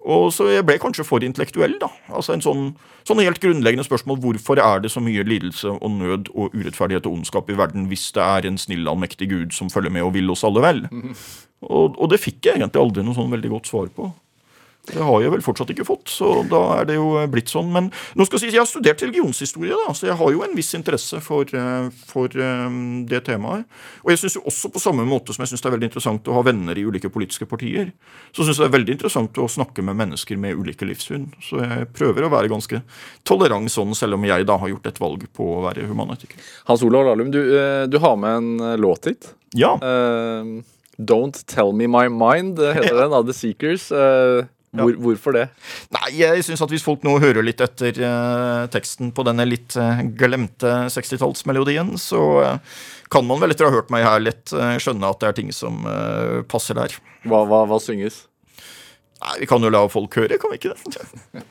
[0.00, 1.90] Og så jeg ble kanskje for intellektuell, da.
[2.08, 2.62] Altså en sånn,
[3.04, 7.18] sånn helt grunnleggende spørsmål hvorfor er det så mye lidelse og nød og urettferdighet og
[7.18, 10.32] ondskap i verden hvis det er en snill, allmektig Gud som følger med og vil
[10.32, 10.86] oss alle vel?
[11.60, 14.08] Og, og det fikk jeg egentlig aldri noe sånn veldig godt svar på.
[14.94, 17.70] Det har jeg vel fortsatt ikke fått, så da er det jo blitt sånn.
[17.74, 20.56] Men nå skal jeg si, jeg har studert religionshistorie, da, så jeg har jo en
[20.56, 22.66] viss interesse for, eh, for eh,
[23.10, 23.66] det temaet.
[24.04, 26.30] Og jeg syns jo også på samme måte som jeg syns det er veldig interessant
[26.30, 27.92] å ha venner i ulike politiske partier,
[28.34, 31.30] så syns jeg det er veldig interessant å snakke med mennesker med ulike livssyn.
[31.44, 32.82] Så jeg prøver å være ganske
[33.28, 36.40] tolerant sånn, selv om jeg da har gjort et valg på å være humanetiker.
[36.70, 39.32] Hans Olav Lahlum, du, eh, du har med en eh, låt hit.
[39.58, 39.74] Ja.
[39.82, 40.62] Uh,
[41.00, 43.90] Don't Tell Me My Mind eh, heter den, av The Seekers.
[43.92, 44.44] Eh,
[44.76, 45.44] hvor, Hvorfor det?
[45.96, 49.74] Nei, jeg syns at hvis folk nå hører litt etter eh, teksten på denne litt
[49.80, 52.80] eh, glemte 60-tallsmelodien, så eh,
[53.10, 55.38] kan man vel etter å ha hørt meg her litt eh, skjønne at det er
[55.40, 56.94] ting som eh, passer der.
[57.26, 58.24] Hva, hva, hva synges?
[59.20, 61.42] Nei, vi kan jo la folk høre, kan vi ikke det?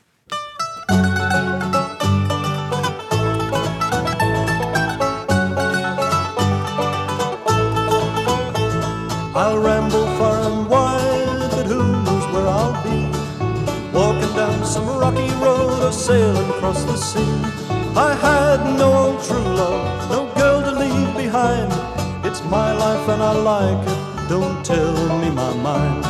[16.00, 17.34] Sailing across the sea.
[18.08, 21.70] I had no old true love, no girl to leave behind.
[22.26, 24.30] It's my life and I like it.
[24.30, 26.04] Don't tell me my mind.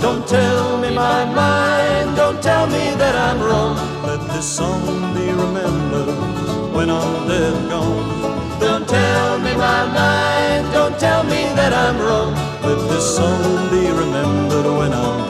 [0.00, 3.76] Don't tell me my mind, don't tell me that I'm wrong.
[4.06, 4.82] Let this song
[5.14, 6.08] be remembered
[6.74, 8.60] when I'm dead and gone.
[8.60, 12.32] Don't tell me my mind, don't tell me that I'm wrong.
[12.62, 15.23] Let this song be remembered when I'm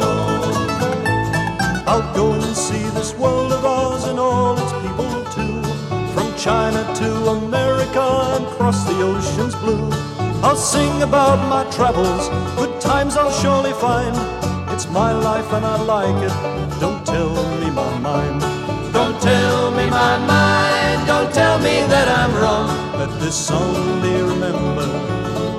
[8.64, 9.90] and cross the ocean's blue.
[10.42, 14.14] I'll sing about my travels, good times I'll surely find.
[14.72, 16.34] It's my life and I like it.
[16.80, 18.40] Don't tell me my mind.
[18.92, 21.06] Don't tell me my mind.
[21.06, 22.68] Don't tell me that I'm wrong.
[22.98, 24.94] Let this song be remembered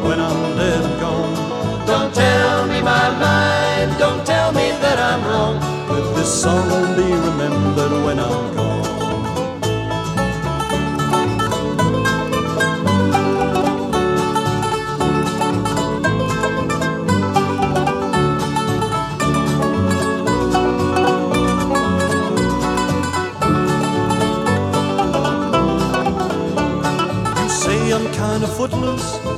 [0.03, 1.87] when I'm dead and gone.
[1.87, 3.97] Don't tell me my mind.
[3.99, 5.55] Don't tell me that I'm wrong.
[5.89, 7.04] Let this song be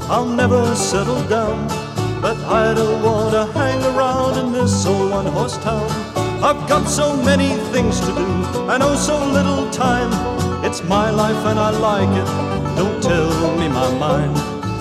[0.09, 1.67] I'll never settle down.
[2.21, 5.89] But I don't wanna hang around in this old one horse town.
[6.41, 8.27] I've got so many things to do,
[8.69, 10.11] I know so little time.
[10.63, 12.29] It's my life and I like it.
[12.77, 14.35] Don't tell me my mind.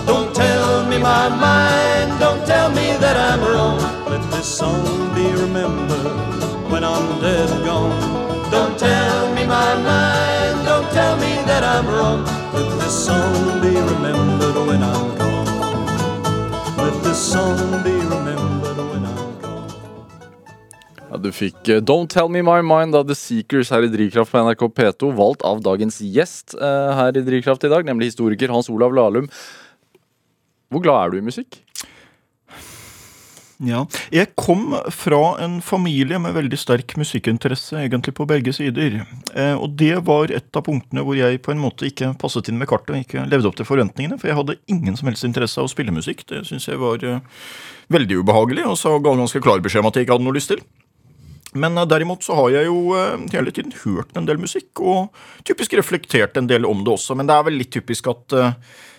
[0.07, 2.21] Don't tell me my mind.
[2.21, 3.79] Don't tell me that I'm wrong.
[4.09, 8.51] Let this song be remembered when I'm dead and gone.
[8.51, 10.65] Don't tell me my mind.
[10.65, 12.76] Don't tell me that I'm wrong.
[12.87, 15.47] This song be remembered when I'm gone.
[16.79, 19.73] Let this song be remembered when I'm gone.
[21.11, 24.31] Ja, du fikk eh, Don't Tell Me My Mind av The Seekers her i Drivkraft
[24.31, 28.55] på NRK P2, valgt av dagens gjest eh, her i Drivkraft i dag, nemlig historiker
[28.55, 29.27] Hans Olav Lahlum.
[30.71, 31.59] Hvor glad er du i musikk?
[33.65, 33.87] Ja.
[34.13, 38.99] Jeg kom fra en familie med veldig sterk musikkinteresse, egentlig på begge sider.
[39.33, 42.61] Eh, og det var et av punktene hvor jeg på en måte ikke passet inn
[42.61, 44.21] med kartet og ikke levde opp til forventningene.
[44.21, 46.27] For jeg hadde ingen som helst interesse av å spille musikk.
[46.29, 47.23] Det syns jeg var eh,
[47.97, 50.53] veldig ubehagelig, og så ga ganske klar beskjed om at jeg ikke hadde noe lyst
[50.53, 50.61] til.
[51.57, 55.15] Men eh, derimot så har jeg jo eh, hele tiden hørt en del musikk, og
[55.49, 57.17] typisk reflektert en del om det også.
[57.17, 58.53] Men det er vel litt typisk at eh,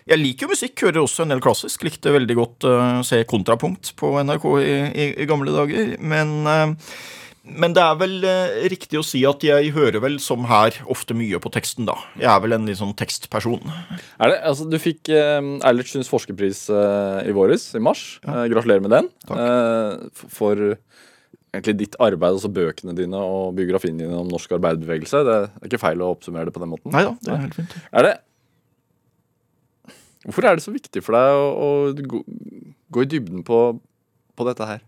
[0.08, 1.84] jeg liker jo musikk, hører også en del klassisk.
[1.86, 2.74] Likte veldig godt å
[3.08, 5.94] se Kontrapunkt på NRK i, i, i gamle dager.
[6.00, 6.94] Men, uh,
[7.48, 11.18] men det er vel uh, riktig å si at jeg hører vel som her ofte
[11.18, 11.98] mye på teksten, da.
[12.20, 13.68] Jeg er vel en litt sånn tekstperson.
[14.18, 18.08] Er det, altså, du fikk eh, Eilert forskerpris eh, i våres, i mars.
[18.24, 19.12] Eh, gratulerer med den.
[19.28, 19.44] Takk.
[19.44, 20.64] Eh, for
[21.56, 25.24] egentlig ditt arbeid, altså bøkene dine og biografien din om norsk arbeiderbevegelse.
[25.28, 26.94] Det er ikke feil å oppsummere det på den måten.
[26.96, 27.78] Nei da, det er helt fint.
[27.92, 28.16] Er det
[30.28, 32.22] Hvorfor er det så viktig for deg å, å gå,
[32.92, 33.62] gå i dybden på,
[34.36, 34.84] på dette her?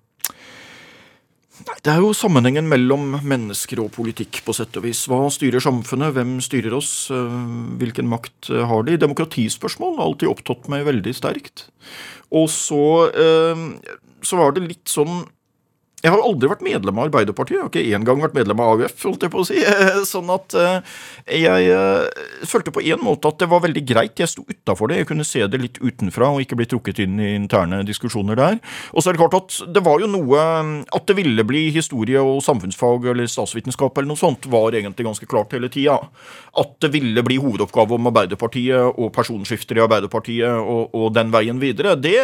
[1.84, 5.02] Det er jo sammenhengen mellom mennesker og politikk, på sett og vis.
[5.12, 6.14] Hva styrer samfunnet?
[6.16, 6.92] Hvem styrer oss?
[7.12, 7.40] Eh,
[7.82, 8.96] Hvilken makt eh, har de?
[9.02, 11.68] Demokratispørsmål har alltid opptatt meg veldig sterkt.
[12.32, 13.66] Og så, eh,
[14.24, 15.26] så var det litt sånn
[16.00, 17.58] Jeg har aldri vært medlem av Arbeiderpartiet.
[17.58, 19.58] Jeg har ikke engang vært medlem av AUF, holdt jeg på å si.
[20.08, 21.00] Sånn at eh,
[21.42, 24.16] jeg eh, følte på en måte at det var veldig greit.
[24.16, 25.02] Jeg sto utafor det.
[25.02, 28.62] Jeg kunne se det litt utenfra og ikke bli trukket inn i interne diskusjoner der.
[28.94, 30.46] Og så er det klart at det var jo noe
[30.96, 35.28] At det ville bli historie og samfunnsfag eller statsvitenskap eller noe sånt, var egentlig ganske
[35.28, 35.98] klart hele tida.
[36.60, 41.60] At det ville bli hovedoppgave om Arbeiderpartiet og personskifter i Arbeiderpartiet og, og den veien
[41.60, 42.22] videre, det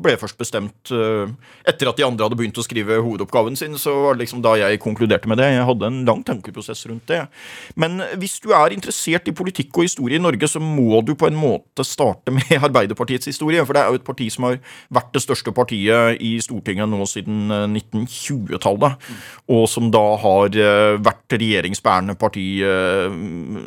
[0.00, 1.28] ble først bestemt eh,
[1.68, 3.78] etter at de andre hadde begynt å skrive hovedoppgaven sin.
[3.78, 5.50] Så var det liksom da jeg konkluderte med det.
[5.52, 7.26] Jeg hadde en lang tankeprosess rundt det.
[7.74, 11.26] Men hvis du er interessert i politikk og historie i Norge, så må du på
[11.26, 13.64] en måte starte med Arbeiderpartiets historie.
[13.66, 17.04] For det er jo et parti som har vært det største partiet i Stortinget nå
[17.08, 19.10] siden eh, 1920-tallet.
[19.50, 23.18] Og som da har eh, vært regjeringsbærende parti eh,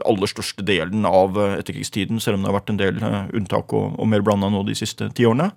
[0.07, 3.73] aller største delen av eh, etterkrigstiden, selv om det har vært en del eh, unntak
[3.75, 5.51] og, og mer blanda nå de siste ti årene.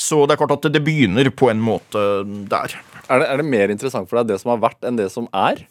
[0.00, 2.04] Så det er klart at det begynner på en måte
[2.50, 2.77] der.
[3.08, 5.28] Er det, er det mer interessant for deg det som har vært, enn det som
[5.32, 5.64] er?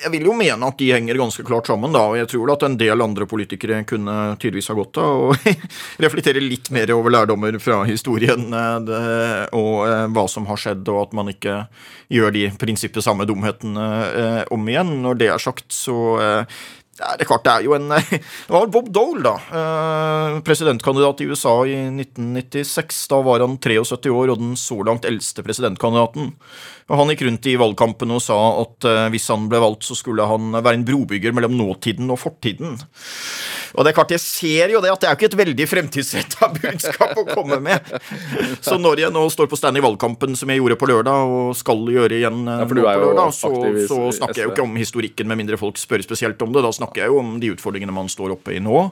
[0.00, 2.62] Jeg vil jo mene at de henger ganske klart sammen, da, og jeg tror at
[2.64, 5.34] en del andre politikere kunne tydeligvis ha godt av å
[6.04, 11.02] reflektere litt mer over lærdommer fra historien eh, og eh, hva som har skjedd, og
[11.02, 11.58] at man ikke
[12.12, 14.96] gjør de prinsippet samme dumhetene eh, om igjen.
[15.04, 15.98] Når det er sagt, så
[17.00, 17.88] ja, det er klart det er jo en
[18.48, 19.32] Det var Bob Dole, da.
[19.48, 23.06] eh, Presidentkandidat i USA i 1996.
[23.12, 26.34] Da var han 73 år og den så langt eldste presidentkandidaten.
[26.92, 29.96] Og Han gikk rundt i valgkampen og sa at eh, hvis han ble valgt, så
[29.96, 32.76] skulle han være en brobygger mellom nåtiden og fortiden.
[33.72, 35.66] Og det er klart, jeg ser jo det at det er jo ikke et veldig
[35.70, 37.88] fremtidsretta budskap å komme med.
[38.60, 41.56] Så når jeg nå står på stand i valgkampen, som jeg gjorde på lørdag, og
[41.56, 43.52] skal gjøre igjen eh, Ja, nå på lørdag, så,
[43.88, 46.66] så snakker jeg jo ikke om historikken, med mindre folk spør spesielt om det.
[46.66, 48.84] Da snakker jeg jo om de utfordringene man står oppe i nå,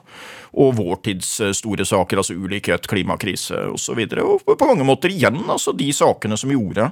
[0.51, 4.01] og vår tids eh, store saker, altså ulikhet, klimakrise osv.
[4.01, 6.91] Og, så og på mange måter igjen altså de sakene som gjorde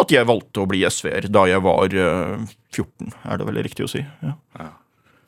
[0.00, 3.86] at jeg valgte å bli SV-er da jeg var eh, 14, er det vel riktig
[3.86, 4.04] å si.
[4.24, 4.36] Ja.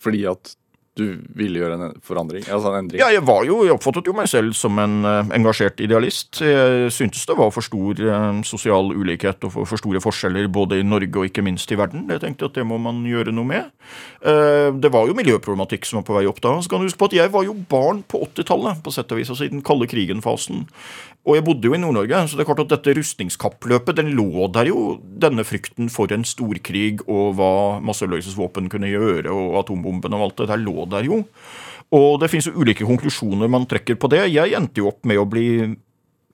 [0.02, 0.56] Fordi at
[0.98, 2.44] du ville gjøre en forandring?
[2.52, 3.00] Altså en endring?
[3.00, 6.42] Ja, jeg var jo, jeg oppfattet jo meg selv som en eh, engasjert idealist.
[6.44, 10.84] Jeg syntes det var for stor eh, sosial ulikhet og for, store forskjeller både i
[10.86, 12.04] Norge og ikke minst i verden.
[12.12, 13.72] Jeg tenkte at det må man gjøre noe med.
[14.20, 16.58] Eh, det var jo miljøproblematikk som var på vei opp da.
[16.60, 19.22] Så kan du huske på at jeg var jo barn på 80-tallet, på sett og
[19.22, 20.66] vis, altså i den kalde krigen-fasen.
[21.22, 24.48] Og jeg bodde jo i Nord-Norge, så det er klart at dette rustningskappløpet, den lå
[24.50, 27.52] der jo, denne frykten for en storkrig og hva
[27.86, 31.20] masseødeleggelsesvåpen kunne gjøre, og atombomben og alt det der lå der jo.
[31.94, 34.24] Og det finnes jo ulike konklusjoner man trekker på det.
[34.32, 35.46] Jeg endte jo opp med å bli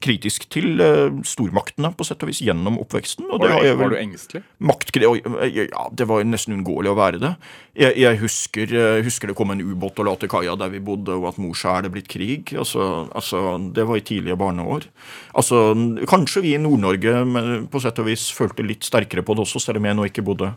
[0.05, 3.27] kritisk til eh, stormaktene, på sett og vis, gjennom oppveksten.
[3.27, 4.43] Og det Var, det, du, var du engstelig?
[4.71, 7.33] Maktkri Ja, det var nesten uunngåelig å være det.
[7.79, 10.83] Jeg, jeg husker, eh, husker det kom en ubåt og la til kaia der vi
[10.85, 12.55] bodde, og at mors er det blitt krig.
[12.55, 14.87] Altså, altså, Det var i tidlige barneår.
[15.35, 15.65] Altså,
[16.09, 19.83] Kanskje vi i Nord-Norge på sett og vis følte litt sterkere på det også, selv
[19.83, 20.55] om jeg nå ikke bodde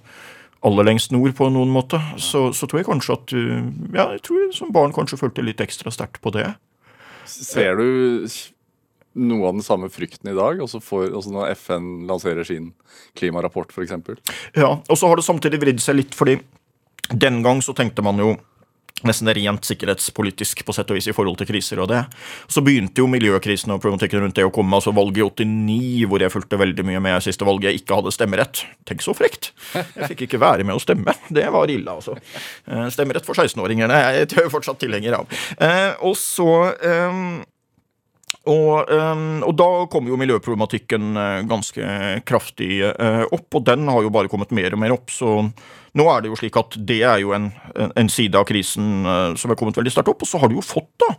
[0.62, 2.00] aller lengst nord på noen måte.
[2.22, 3.62] Så, så tror jeg kanskje at uh,
[3.98, 6.52] Ja, jeg tror jeg som barn kanskje følte litt ekstra sterkt på det.
[7.26, 8.28] Ser du
[9.16, 10.62] noe av den samme frykten i dag?
[10.64, 12.72] også, for, også når FN lanserer sin
[13.20, 13.98] klimarapport, f.eks.?
[14.56, 16.40] Ja, og så har det samtidig vridd seg litt, fordi
[17.12, 18.36] den gang så tenkte man jo
[19.02, 22.04] nesten rent sikkerhetspolitisk på sett og vis i forhold til kriser og det.
[22.52, 24.78] Så begynte jo miljøkrisen og problematikken rundt det å komme.
[24.78, 28.14] altså Valget i 89, hvor jeg fulgte veldig mye med siste valget, jeg ikke hadde
[28.14, 28.62] stemmerett.
[28.86, 29.52] Tenk så frekt!
[29.74, 31.16] Jeg fikk ikke være med å stemme.
[31.34, 32.14] Det var ille, altså.
[32.68, 35.34] Eh, Stemmerett for 16-åringene er jeg fortsatt tilhenger av.
[35.58, 37.26] Eh, Og så eh,
[38.50, 38.90] og,
[39.46, 41.92] og da kom jo miljøproblematikken øh, ganske
[42.26, 45.14] kraftig øh, opp, og den har jo bare kommet mer og mer opp.
[45.14, 45.36] Så
[45.94, 49.04] nå er det jo slik at det er jo en, en, side av krisen
[49.38, 50.24] som er kommet veldig sterkt opp.
[50.24, 51.12] Og så har du jo fått da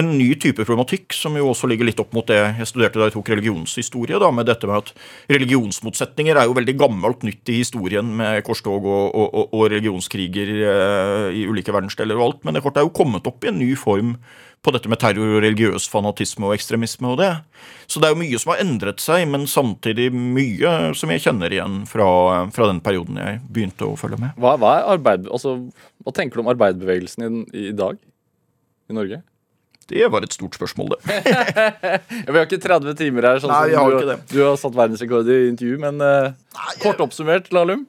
[0.00, 3.06] en ny type problematikk som jo også ligger litt opp mot det jeg studerte da
[3.06, 4.90] jeg tok religionshistorie, da, med dette med at
[5.36, 10.50] religionsmotsetninger er jo veldig gammelt nytt i historien med korstog og, og, og, religionskriger
[11.30, 14.16] i ulike verdensdeler og alt, men det er jo kommet opp i en ny form
[14.66, 17.30] på dette med terror og religiøs fanatisme og ekstremisme og det.
[17.86, 21.54] Så det er jo mye som har endret seg, men samtidig mye som jeg kjenner
[21.54, 22.08] igjen fra,
[22.54, 24.34] fra den perioden jeg begynte å følge med.
[24.42, 25.56] Hva, hva, er arbeid, altså,
[26.02, 28.00] hva tenker du om arbeiderbevegelsen i, i dag
[28.90, 29.22] i Norge?
[29.86, 31.18] Det var et stort spørsmål, det.
[32.26, 35.30] Vi har ikke 30 timer her, sånn Nei, som har du, du har satt verdensrekord
[35.30, 36.32] i intervju, men eh,
[36.82, 37.86] kort oppsummert, Lahlum?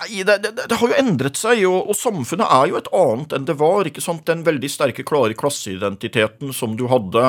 [0.00, 3.34] Nei, det, det, det har jo endret seg, og, og samfunnet er jo et annet
[3.36, 3.88] enn det var.
[3.88, 4.24] ikke sant?
[4.28, 7.24] Den veldig sterke, klare klasseidentiteten som du hadde,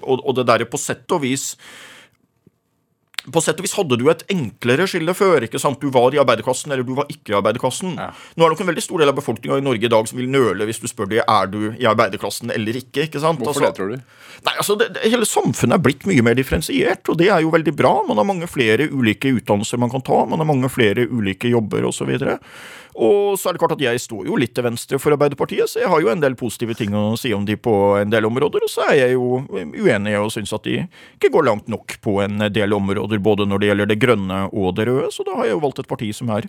[0.00, 1.52] og, og det derre på sett og vis
[3.32, 5.46] på sett og vis hadde du et enklere skille før.
[5.46, 5.80] ikke sant?
[5.80, 7.94] Du var i arbeiderklassen, eller du var ikke i arbeiderklassen.
[7.96, 8.10] Ja.
[8.36, 10.18] Nå er det nok en veldig stor del av befolkninga i Norge i dag som
[10.20, 13.06] vil nøle hvis du spør dem er du i arbeiderklassen eller ikke.
[13.08, 13.40] ikke sant?
[13.40, 13.96] Hvorfor Altså- det, tror du?
[14.44, 17.74] Nei, altså, det, Hele samfunnet er blitt mye mer differensiert, og det er jo veldig
[17.76, 18.02] bra.
[18.08, 21.84] Man har mange flere ulike utdannelser man kan ta, man har mange flere ulike jobber
[21.88, 22.12] osv.
[22.94, 25.80] Og så er det klart at jeg står jo litt til venstre for Arbeiderpartiet, så
[25.82, 28.62] jeg har jo en del positive ting å si om de på en del områder.
[28.66, 32.20] Og så er jeg jo uenig og syns at de ikke går langt nok på
[32.24, 35.10] en del områder, både når det gjelder det grønne og det røde.
[35.14, 36.46] Så da har jeg jo valgt et parti som er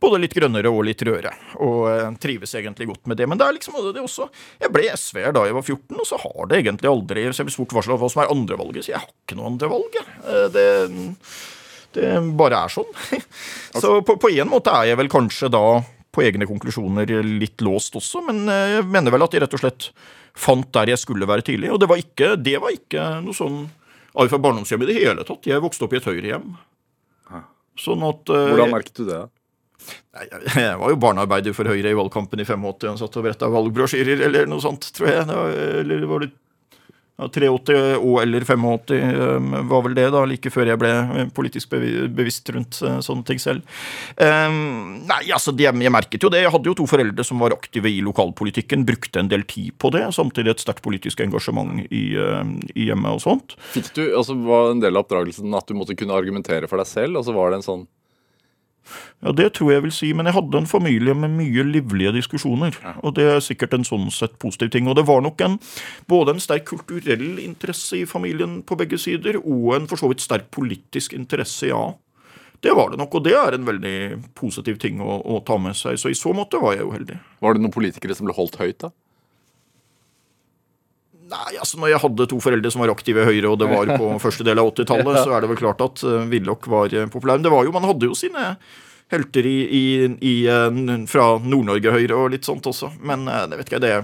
[0.00, 3.26] både litt grønnere og litt rødere, og eh, trives egentlig godt med det.
[3.28, 4.30] Men det er liksom det også
[4.62, 7.50] Jeg ble SV-er da jeg var 14, og så har det egentlig aldri Så jeg
[7.50, 9.98] ble spurt hva som er andrevalget, så jeg har ikke noe andrevalg.
[9.98, 10.06] jeg.
[10.24, 10.68] Eh, Det
[11.96, 12.90] det bare er sånn.
[13.82, 15.64] Så på, på en måte er jeg vel kanskje da
[16.10, 19.62] på egne konklusjoner litt låst også, men eh, jeg mener vel at jeg rett og
[19.62, 19.90] slett
[20.40, 21.70] fant der jeg skulle være tidlig.
[21.74, 23.60] Og det var ikke, det var ikke noe sånn
[24.18, 25.46] arv fra barndomshjem i det hele tatt.
[25.46, 26.48] Jeg vokste opp i et høyrehjem.
[27.80, 29.20] Sånn at eh, Hvordan merket du det?
[30.12, 33.48] Nei, jeg- var jo barnearbeider for Høyre i valgkampen i 85 og satt og bretta
[33.48, 35.24] valgbrosjyrer eller noe sånt, tror jeg.
[35.80, 36.32] Eller var det
[37.28, 41.72] 83 og eller 85 um, var vel det, da, like før jeg ble eh, politisk
[41.72, 43.66] bevisst rundt eh, sånne ting selv.
[44.16, 46.44] Um, nei, altså, jeg merket jo det.
[46.44, 49.92] Jeg hadde jo to foreldre som var aktive i lokalpolitikken, brukte en del tid på
[49.94, 50.06] det.
[50.16, 52.42] Samtidig et sterkt politisk engasjement i, eh,
[52.74, 53.56] i hjemmet og sånt.
[53.74, 56.88] Fikk du, altså Var en del av oppdragelsen at du måtte kunne argumentere for deg
[56.88, 57.20] selv?
[57.20, 57.88] Altså Var det en sånn
[59.20, 62.76] Ja, det tror jeg vil si, men jeg hadde en familie med mye livlige diskusjoner.
[63.04, 64.88] Og det er sikkert en sånn sett positiv ting.
[64.88, 65.58] Og det var nok en,
[66.10, 70.24] både en sterk kulturell interesse i familien på begge sider, og en for så vidt
[70.24, 71.90] sterk politisk interesse, ja.
[72.60, 73.98] Det var det nok, og det er en veldig
[74.36, 75.96] positiv ting å, å ta med seg.
[76.00, 77.16] Så i så måte var jeg jo heldig.
[77.40, 78.90] Var det noen politikere som ble holdt høyt, da?
[81.30, 83.90] Nei, altså Når jeg hadde to foreldre som var aktive i Høyre, og det var
[83.94, 87.08] på første del av 80-tallet, så er det vel klart at uh, Willoch var uh,
[87.12, 87.38] populær.
[87.38, 88.54] Men det var jo, man hadde jo sine
[89.10, 90.70] helter i, i, i, uh,
[91.10, 92.92] fra Nord-Norge Høyre og litt sånt også.
[93.06, 93.94] Men det vet ikke jeg, det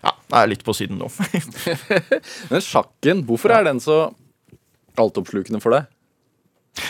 [0.00, 1.10] ja, det er litt på siden nå.
[2.52, 4.06] Men sjakken, hvorfor er den så
[5.00, 5.90] altoppslukende for deg?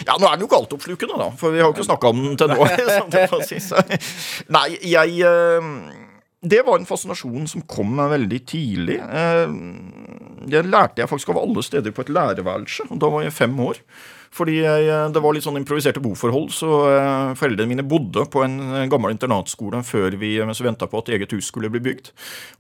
[0.05, 2.20] Ja, nå er den jo ikke altoppslukende, da, for vi har jo ikke snakka om
[2.22, 2.61] den til nå.
[4.57, 5.70] Nei, jeg eh,
[6.43, 8.97] Det var en fascinasjon som kom meg veldig tidlig.
[9.01, 9.51] Eh,
[10.51, 12.86] Det lærte jeg faktisk av alle steder på et lærerværelse.
[12.99, 13.76] Da var jeg fem år.
[14.31, 18.57] Fordi jeg, det var litt sånn improviserte boforhold, så eh, foreldrene mine bodde på en
[18.68, 22.12] eh, gammel internatskole før vi, mens vi venta på at eget hus skulle bli bygd.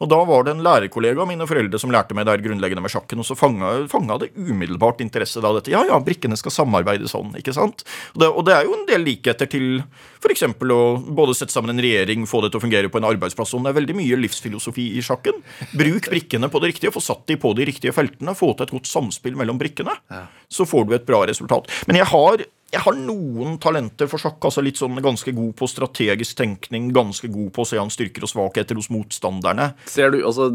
[0.02, 2.82] Og da var det en lærerkollega av mine foreldre som lærte meg det her grunnleggende
[2.82, 5.70] med sjakken, og så fanga det umiddelbart interesse da dette.
[5.70, 7.86] Ja, ja, brikkene skal samarbeide sånn, ikke sant?
[8.16, 9.84] Og det, og det er jo en del likheter til
[10.20, 10.44] f.eks.
[10.50, 13.54] å både sette sammen en regjering, få det til å fungere på en arbeidsplass.
[13.56, 15.40] Og det er veldig mye livsfilosofi i sjakken.
[15.78, 18.74] Bruk brikkene på det riktige, få satt de på de riktige feltene, få til et
[18.74, 19.94] godt samspill mellom brikkene.
[20.50, 21.59] Så får du et bra resultat.
[21.88, 24.38] Men jeg har, jeg har noen talenter for sjakk.
[24.46, 28.26] altså litt sånn Ganske god på strategisk tenkning, ganske god på å se an styrker
[28.26, 29.72] og svakheter hos motstanderne.
[29.90, 30.50] Ser du, altså,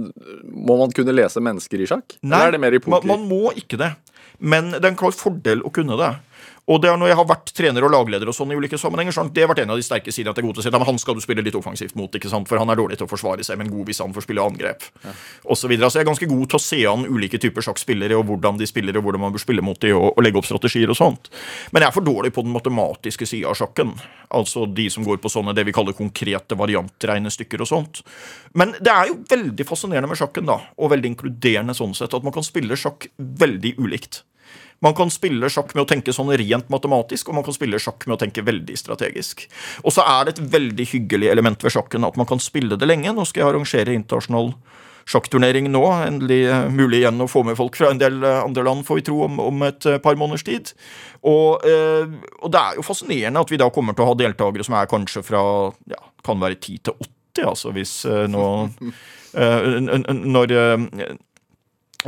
[0.45, 2.18] Må man kunne lese mennesker i sjakk?
[2.24, 3.93] Eller er det mer i man, man må ikke det.
[4.39, 6.14] Men det er en klar fordel å kunne det.
[6.66, 9.13] Og det er når jeg har vært trener og lagleder og sånn i ulike sammenhenger,
[9.36, 10.72] det har vært en av de sterke sidene at jeg er god til å si
[10.74, 12.49] at han skal du spille litt offensivt mot, ikke sant?
[12.49, 14.88] for han er dårlig til å forsvare seg, men god hvis han får spille angrep.
[15.45, 15.91] Og så videre.
[15.93, 18.70] Så jeg er ganske god til å se an ulike typer sjakkspillere, og hvordan de
[18.70, 21.30] spiller, og hvordan man bør spille mot dem, og, og legge opp strategier og sånt.
[21.70, 23.93] Men jeg er for dårlig på den matematiske sida av sjakken.
[24.34, 28.01] Altså de som går på sånne det vi kaller konkrete variantregnestykker og sånt.
[28.57, 32.26] Men det er jo veldig fascinerende med sjakken, da, og veldig inkluderende sånn sett, at
[32.26, 34.24] man kan spille sjakk veldig ulikt.
[34.86, 38.05] Man kan spille sjakk med å tenke sånn rent matematisk, og man kan spille sjakk
[38.05, 39.47] med å tenke veldig strategisk.
[39.81, 42.89] Og så er det et veldig hyggelig element ved sjakken at man kan spille det
[42.89, 43.13] lenge.
[43.15, 44.53] Nå skal jeg arrangere internasjonal
[45.09, 45.83] sjakkturnering nå.
[46.05, 49.01] Endelig eh, mulig igjen å få med folk fra en del eh, andre land, får
[49.01, 50.73] vi tro, om, om et eh, par måneders tid.
[51.25, 54.75] Og, og det er jo fascinerende at vi da kommer til å ha deltakere som
[54.77, 55.41] er kanskje fra
[55.89, 57.93] ja, kan være 10 til 80, altså hvis
[58.29, 58.43] nå
[59.36, 60.51] Når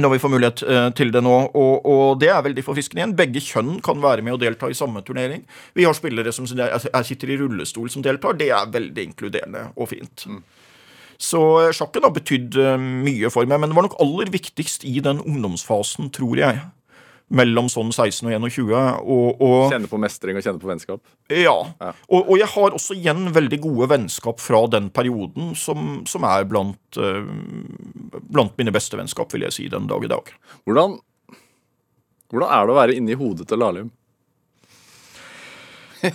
[0.04, 3.16] når vi får mulighet eh, til det nå, og, og det er veldig forfriskende igjen.
[3.18, 5.44] Begge kjønn kan være med og delta i samme turnering.
[5.78, 8.38] Vi har spillere som er, er- sitter i rullestol som deltar.
[8.40, 10.28] Det er veldig inkluderende og fint.
[11.18, 14.86] Så eh, sjakken har betydd eh, mye for meg, men det var nok aller viktigst
[14.86, 16.62] i den ungdomsfasen, tror jeg.
[17.28, 18.72] Mellom sånn 16 og 21.
[19.04, 21.02] Og, og Kjenne på mestring og kjenne på vennskap?
[21.28, 21.56] ja.
[21.82, 21.92] Ja.
[22.08, 26.48] Og, og jeg har også igjen veldig gode vennskap fra den perioden, som, som er
[26.48, 27.28] blant, eh,
[28.32, 30.32] blant mine beste vennskap, vil jeg si, den dag i dag.
[30.64, 30.96] Hvordan,
[32.32, 33.92] hvordan er det å være inni hodet til Lahlum?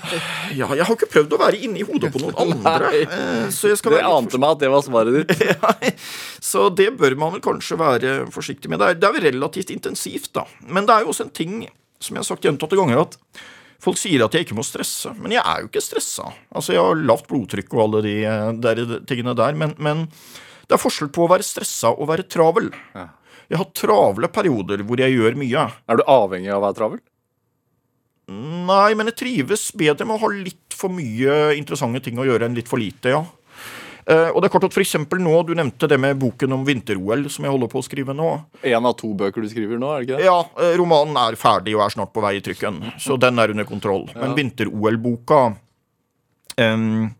[0.60, 2.90] Ja, jeg har ikke prøvd å være inni hodet på noen andre.
[2.92, 3.46] Nei.
[3.54, 5.44] Så jeg skal Det ante meg at det var svaret ditt.
[5.52, 5.92] ja,
[6.42, 8.82] Så det bør man vel kanskje være forsiktig med.
[8.82, 10.44] Det er, det er jo relativt intensivt, da.
[10.68, 11.56] Men det er jo også en ting,
[12.02, 13.18] som jeg har sagt gjentatte ganger, at
[13.82, 15.14] folk sier at jeg ikke må stresse.
[15.18, 16.28] Men jeg er jo ikke stressa.
[16.52, 19.56] Altså, jeg har lavt blodtrykk og alle de eh, der, tingene der.
[19.58, 20.06] Men, men
[20.68, 22.70] det er forskjell på å være stressa og være travel.
[22.96, 23.08] Ja.
[23.52, 25.66] Jeg har travle perioder hvor jeg gjør mye.
[25.90, 27.02] Er du avhengig av å være travel?
[28.30, 32.46] Nei, men jeg trives bedre med å ha litt for mye interessante ting å gjøre
[32.46, 33.22] enn litt for lite, ja.
[34.02, 36.64] Uh, og det er klart at for eksempel nå, Du nevnte det med boken om
[36.66, 38.30] vinter-OL som jeg holder på å skrive nå.
[38.66, 40.26] En av to bøker du skriver nå, er det ikke det?
[40.26, 43.54] Ja, eh, Romanen er ferdig og er snart på vei i trykken, så den er
[43.54, 44.08] under kontroll.
[44.18, 45.42] Men vinter-OL-boka
[46.58, 47.12] em,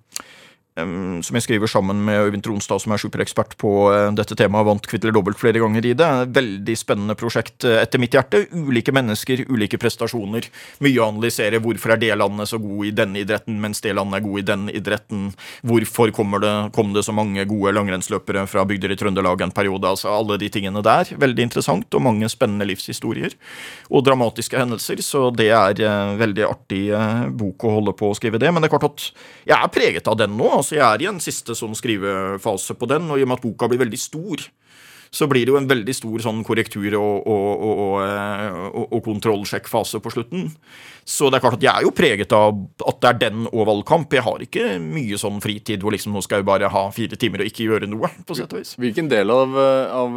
[0.75, 4.87] som jeg skriver sammen med Øyvind Tronstad, som er superekspert på eh, dette temaet, vant
[4.89, 6.09] kvitt eller dobbelt flere ganger i det.
[6.33, 8.47] Veldig spennende prosjekt eh, etter mitt hjerte.
[8.57, 10.49] Ulike mennesker, ulike prestasjoner.
[10.81, 11.61] Mye å analysere.
[11.61, 14.47] Hvorfor er det landet så god i denne idretten, mens det landet er god i
[14.49, 15.27] den idretten?
[15.61, 19.93] Hvorfor det, kom det så mange gode langrennsløpere fra bygder i Trøndelag en periode?
[19.93, 21.12] Altså alle de tingene der.
[21.20, 23.37] Veldig interessant, og mange spennende livshistorier.
[23.93, 26.83] Og dramatiske hendelser, så det er eh, veldig artig
[27.37, 28.49] bok å holde på å skrive det.
[28.49, 29.09] Men det er klart at
[29.45, 30.62] jeg er preget av den nå.
[30.63, 33.47] Altså Jeg er i en siste sånn skrivefase på den, og i og med at
[33.47, 34.47] boka blir veldig stor,
[35.13, 40.01] så blir det jo en veldig stor sånn korrektur- og, og, eh, og, og kontrollsjekkfase
[40.01, 40.47] på slutten.
[41.05, 43.67] Så det er klart at jeg er jo preget av at det er den og
[43.69, 44.17] valgkamp.
[44.17, 47.45] Jeg har ikke mye sånn fritid hvor liksom nå skal jeg bare ha fire timer
[47.45, 48.73] og ikke gjøre noe, på sett og vis.
[48.81, 50.17] Hvilken del av, eh, av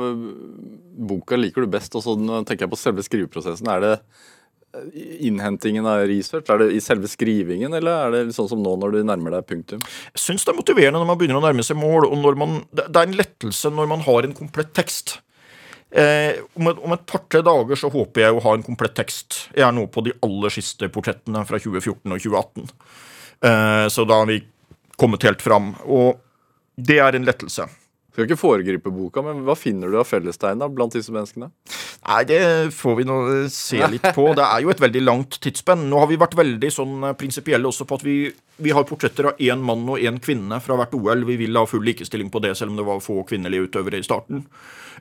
[1.11, 1.99] boka liker du best?
[1.99, 2.15] Og så
[2.47, 3.67] tenker jeg på selve skriveprosessen.
[3.75, 3.93] Er det
[4.95, 6.49] innhentingen av research?
[6.51, 9.47] Er det i selve skrivingen, eller er det sånn som nå når du nærmer deg
[9.49, 9.83] punktum?
[10.13, 12.89] Jeg syns det er motiverende når man begynner å nærme seg mål, og man, det
[12.91, 15.19] er en lettelse når man har en komplett tekst.
[15.95, 19.45] Eh, om, et, et par-tre dager så håper jeg å ha en komplett tekst.
[19.55, 22.67] Jeg er nå på de aller siste portrettene fra 2014 og 2018.
[23.47, 24.41] Eh, så da har vi
[24.99, 25.73] kommet helt fram.
[25.87, 26.19] Og
[26.75, 27.69] det er en lettelse.
[28.15, 31.49] Skal ikke foregripe boka, men hva finner du av fellestegn blant disse menneskene?
[32.05, 32.39] Nei, det
[32.75, 34.27] får vi nå eh, se litt på.
[34.37, 35.87] Det er jo et veldig langt tidsspenn.
[35.89, 38.17] Nå har vi vært veldig sånn eh, prinsipielle også på at vi,
[38.61, 41.25] vi har portretter av én mann og én kvinne fra hvert OL.
[41.25, 44.05] Vi vil ha full likestilling på det, selv om det var få kvinnelige utøvere i
[44.05, 44.45] starten.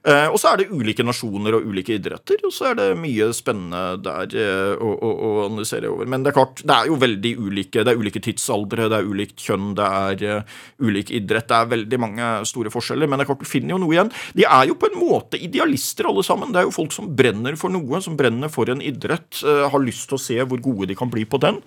[0.04, 3.30] Eh, og så er det ulike nasjoner og ulike idretter, og så er det mye
[3.32, 6.08] spennende der eh, å, å, å analysere over.
[6.10, 7.80] Men det er klart, det er jo veldig ulike.
[7.80, 11.48] Det er ulike tidsaldre, det er ulikt kjønn, det er uh, ulik idrett.
[11.48, 14.12] Det er veldig mange store forskjeller, men det er klart du finner jo noe igjen.
[14.36, 16.52] De er jo på en måte idealister alle sammen.
[16.52, 20.10] Det er jo folk som brenner for noe, som brenner for en idrett, har lyst
[20.10, 21.62] til å se hvor gode de kan bli på den.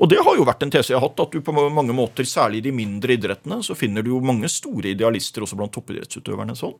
[0.00, 2.24] Og det har jo vært en tese jeg har hatt, at du på mange måter,
[2.28, 6.56] særlig i de mindre idrettene, så finner du jo mange store idealister også blant toppidrettsutøverne
[6.56, 6.78] sånn.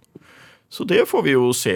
[0.73, 1.75] Så det får vi jo se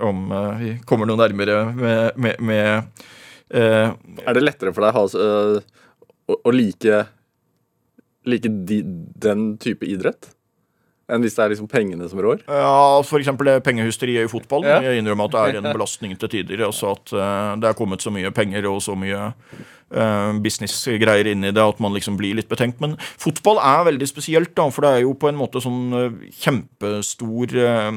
[0.00, 3.04] om uh, vi kommer noe nærmere med, med, med
[3.52, 3.92] uh,
[4.24, 5.60] Er det lettere for deg Hans, uh,
[6.24, 7.02] å, å, like,
[8.24, 8.80] like de,
[9.20, 10.30] den type idrett?
[11.12, 12.40] Enn hvis det er liksom pengene som rår?
[12.48, 13.28] Ja, f.eks.
[13.64, 14.64] pengehysteriet i fotball.
[14.68, 14.80] Ja.
[14.84, 16.66] Jeg innrømmer at det er en belastning til tider.
[16.66, 17.14] Altså at
[17.60, 19.30] det er kommet så mye penger og så mye
[19.88, 22.80] businessgreier inn i det, at man liksom blir litt betenkt.
[22.84, 26.26] Men fotball er veldig spesielt, da, for det er jo på en måte sånn uh,
[26.42, 27.90] kjempestor uh,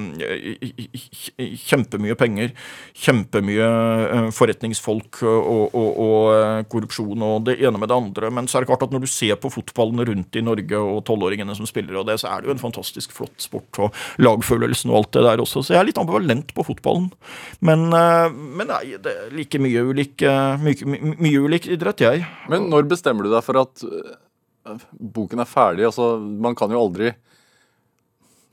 [1.62, 2.52] Kjempemye penger,
[2.98, 3.68] kjempemye
[4.36, 8.32] forretningsfolk og, og, og, korrupsjon og det ene med det andre.
[8.34, 11.02] Men så er det klart at når du ser på fotballen rundt i Norge og
[11.08, 14.92] tolvåringene som spiller og det, så er det jo en fantastisk flott sport og lagfølelsen
[14.94, 15.64] og alt det der også.
[15.64, 17.10] Så jeg er litt ambivalent på fotballen.
[17.66, 20.26] Men, men nei, det er like mye ulik,
[20.62, 22.26] mye, mye ulik idrett, jeg.
[22.52, 24.84] Men når bestemmer du deg for at uh,
[25.18, 25.88] boken er ferdig?
[25.90, 27.12] Altså, man kan jo aldri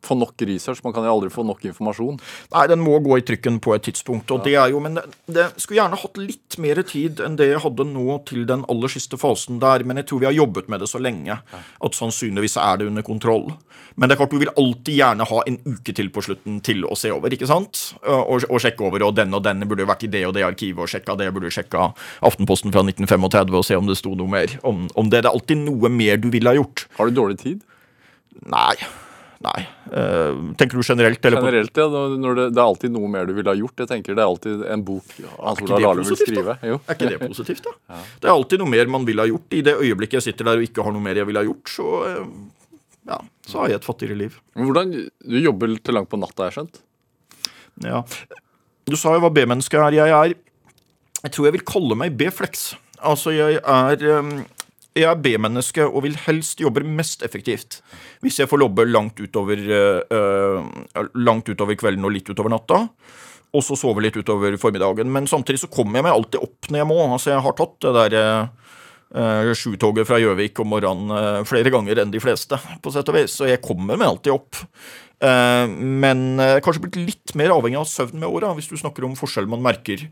[0.04, 0.82] få nok research.
[0.84, 2.18] Man kan jo aldri få nok informasjon.
[2.54, 4.30] Nei, den må gå i trykken på et tidspunkt.
[4.30, 4.44] og ja.
[4.44, 7.62] det er jo, Men det, det, skulle gjerne hatt litt mer tid enn det jeg
[7.64, 9.84] hadde nå til den aller siste fasen der.
[9.84, 13.06] Men jeg tror vi har jobbet med det så lenge at sannsynligvis er det under
[13.06, 13.50] kontroll.
[13.98, 16.84] Men det er klart du vil alltid gjerne ha en uke til på slutten til
[16.86, 17.32] å se over.
[17.34, 17.80] ikke sant?
[18.06, 20.84] Og, og sjekke over, og den og den burde vært i det og det arkivet,
[20.84, 21.90] og sjekka det, burde sjekka
[22.24, 25.24] Aftenposten fra 1935 og se om det sto noe mer om, om det.
[25.24, 26.86] Det er alltid noe mer du ville ha gjort.
[26.98, 27.60] Har du dårlig tid?
[28.46, 28.76] Nei.
[29.38, 29.60] Nei.
[29.86, 31.22] Uh, tenker du generelt?
[31.22, 31.86] generelt, ja.
[32.18, 33.84] Når det, det, er alltid noe mer du ville ha gjort.
[33.84, 36.56] Jeg tenker Det er alltid en bok Hans Olav Lahlum vil skrive.
[36.66, 36.80] Jo.
[36.82, 37.74] Er ikke det positivt, da?
[37.94, 38.00] ja.
[38.18, 39.46] Det er alltid noe mer man ville ha gjort.
[39.54, 41.70] I det øyeblikket jeg sitter der og ikke har noe mer jeg ville ha gjort,
[41.70, 42.26] så uh,
[43.08, 44.36] ja, så har jeg et fattigere liv.
[44.58, 46.82] Hvordan, Du jobber til langt på natta, har jeg skjønt?
[47.86, 48.02] Ja.
[48.88, 49.96] Du sa jo hva B-menneske er.
[49.96, 50.34] Jeg er
[51.24, 52.72] Jeg tror jeg vil kalle meg B-flex.
[52.98, 54.44] Altså, jeg er um,
[54.98, 57.80] jeg er B-menneske og vil helst jobbe mest effektivt
[58.24, 59.62] hvis jeg får lobbe langt utover,
[60.10, 62.84] uh, langt utover kvelden og litt utover natta.
[63.56, 65.08] Og så sove litt utover formiddagen.
[65.12, 66.98] Men samtidig så kommer jeg meg alltid opp når jeg må.
[67.06, 68.72] Altså, jeg har tatt det der uh,
[69.16, 73.16] uh, sjutoget fra Gjøvik om morgenen uh, flere ganger enn de fleste, på sett og
[73.16, 73.38] vis.
[73.38, 74.60] Så jeg kommer meg alltid opp.
[75.18, 79.16] Uh, men kanskje blitt litt mer avhengig av søvn med åra, hvis du snakker om
[79.18, 80.04] forskjell man merker.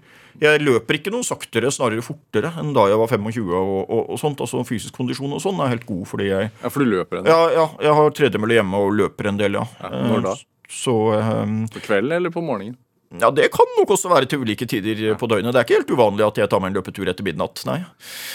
[0.43, 4.21] Jeg løper ikke noe saktere, snarere fortere enn da jeg var 25 og, og, og
[4.21, 4.43] sånt.
[4.45, 7.29] Altså fysisk kondisjon og sånn er helt god fordi jeg Ja, for du løper en
[7.29, 7.33] del?
[7.33, 9.65] Ja, ja jeg har tredemølle hjemme og løper en del, ja.
[9.81, 10.35] ja når da?
[10.69, 12.77] Så um, På kvelden eller på morgenen?
[13.21, 15.17] Ja, Det kan nok også være til ulike tider ja.
[15.19, 15.55] på døgnet.
[15.55, 17.63] Det er ikke helt uvanlig at jeg tar meg en løpetur etter midnatt.
[17.69, 17.79] nei.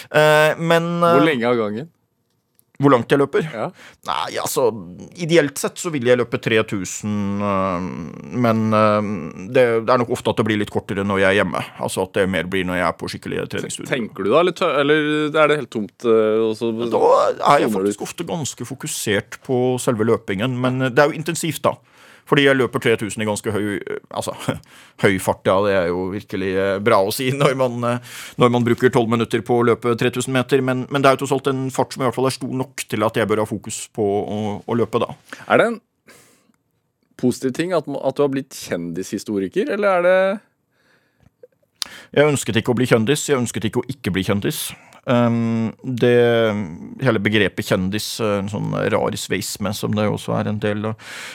[0.09, 1.89] Uh, men Hvor eh, lenge av gangen?
[2.82, 3.46] Hvor langt jeg løper?
[3.46, 3.68] Ja.
[4.08, 4.68] Nei, altså
[5.22, 7.86] Ideelt sett så vil jeg løpe 3000, øh,
[8.46, 9.12] men øh,
[9.54, 11.64] det, er nok ofte at det blir litt kortere når jeg er hjemme.
[11.82, 13.90] Altså at det mer blir når jeg er på skikkelig treningsstudio.
[13.92, 15.96] Tenker du da, eller, eller er det helt tomt?
[16.08, 17.06] Øh, da
[17.54, 21.78] er jeg faktisk ofte ganske fokusert på selve løpingen, men det er jo intensivt, da.
[22.30, 23.67] Fordi jeg løper 3000 i ganske høy
[24.09, 24.36] altså,
[25.03, 25.43] høy fart.
[25.47, 28.91] Ja, det er jo virkelig eh, bra å si når man, eh, når man bruker
[28.91, 30.63] 12 minutter på å løpe 3000 meter.
[30.65, 32.53] Men, men, det er jo tross alt en fart som i hvert fall er stor
[32.63, 35.15] nok til at jeg bør ha fokus på å, å løpe, da.
[35.47, 35.82] Er det en
[37.22, 40.15] positiv ting at, at du har blitt kjendishistoriker, eller er det
[42.17, 43.28] Jeg ønsket ikke å bli kjendis.
[43.30, 44.69] Jeg ønsket ikke å ikke bli kjendis.
[45.12, 46.14] Um, det
[47.03, 50.93] hele begrepet kjendis, eh, en sånn rar sveisme som det også er en del å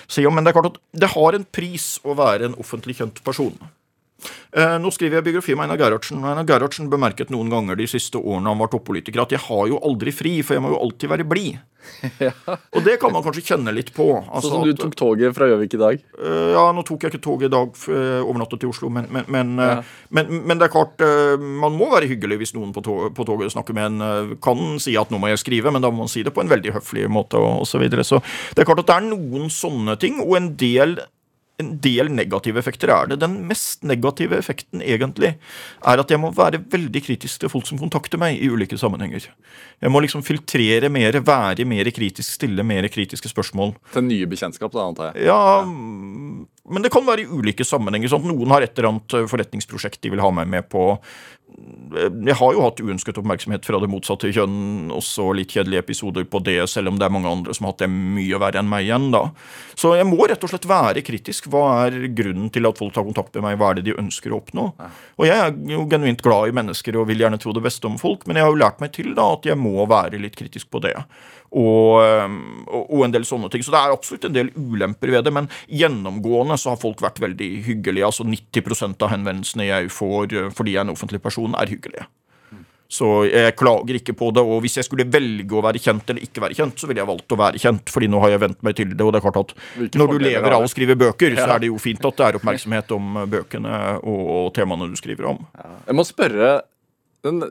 [0.09, 0.33] si om.
[0.37, 3.57] Men det er klart at det har en pris å være en offentlig kjent person.
[4.57, 6.23] Eh, nå skriver jeg biografi om Einar Gerhardsen.
[6.23, 9.65] og Einar Gerhardsen bemerket noen ganger de siste årene han var toppolitiker, at jeg har
[9.69, 11.59] jo aldri fri, for jeg må jo alltid være blid.
[12.25, 12.33] ja.
[12.75, 14.07] Og det kan man kanskje kjenne litt på.
[14.25, 16.07] Altså, sånn som du tok toget fra Gjøvik i dag?
[16.17, 19.29] Uh, ja, nå tok jeg ikke toget i dag, uh, overnattet til Oslo, men, men,
[19.29, 19.77] men, ja.
[20.17, 21.05] men, det er klart,
[21.37, 24.97] man må være hyggelig hvis noen på, tog, på toget snakker med en, kan si
[24.97, 27.05] at nå må jeg skrive, men da må man si det på en veldig høflig
[27.13, 27.77] måte, og osv.
[27.77, 28.07] Så, videre.
[28.09, 28.23] så
[28.57, 30.97] det er klart at det er noen sånne ting, og en del
[31.63, 33.17] en del negative effekter er det.
[33.23, 37.81] Den mest negative effekten egentlig er at jeg må være veldig kritisk til folk som
[37.81, 39.31] kontakter meg i ulike sammenhenger.
[39.81, 43.73] Jeg må liksom filtrere mer, være mer kritisk, stille mer kritiske spørsmål.
[43.95, 45.31] Til nye bekjentskap, da, antar jeg.
[45.31, 48.13] Ja, men det kan være i ulike sammenhenger.
[48.13, 50.91] sånn at Noen har et eller annet forretningsprosjekt de vil ha meg med på.
[51.47, 56.41] Jeg har jo hatt uønsket oppmerksomhet fra det motsatte kjønn, også litt kjedelige episoder på
[56.45, 58.89] det, selv om det er mange andre som har hatt det mye verre enn meg
[58.89, 59.23] igjen, da.
[59.79, 61.47] Så jeg må rett og slett være kritisk.
[61.53, 63.61] Hva er grunnen til at folk tar kontakt med meg?
[63.61, 64.67] Hva er det de ønsker å oppnå?
[65.17, 67.97] Og jeg er jo genuint glad i mennesker og vil gjerne tro det beste om
[68.03, 70.73] folk, men jeg har jo lært meg til da at jeg må være litt kritisk
[70.75, 70.97] på det.
[71.51, 72.03] Og,
[72.67, 73.65] og, og en del sånne ting.
[73.65, 77.23] Så det er absolutt en del ulemper ved det, men gjennomgående så har folk vært
[77.23, 78.07] veldig hyggelige.
[78.09, 82.09] Altså 90% av henvendelsene jeg får eh, fordi jeg er en offentlig person, er hyggelige.
[82.87, 86.23] Så jeg klager ikke på det, og hvis jeg skulle velge å være kjent eller
[86.23, 88.61] ikke være kjent, så ville jeg valgt å være kjent, fordi nå har jeg vent
[88.67, 89.03] meg til det.
[89.03, 91.73] Og det er klart at når du lever av å skrive bøker, så er det
[91.73, 95.43] jo fint at det er oppmerksomhet om bøkene og temaene du skriver om.
[95.59, 96.53] Jeg må spørre
[97.27, 97.43] den,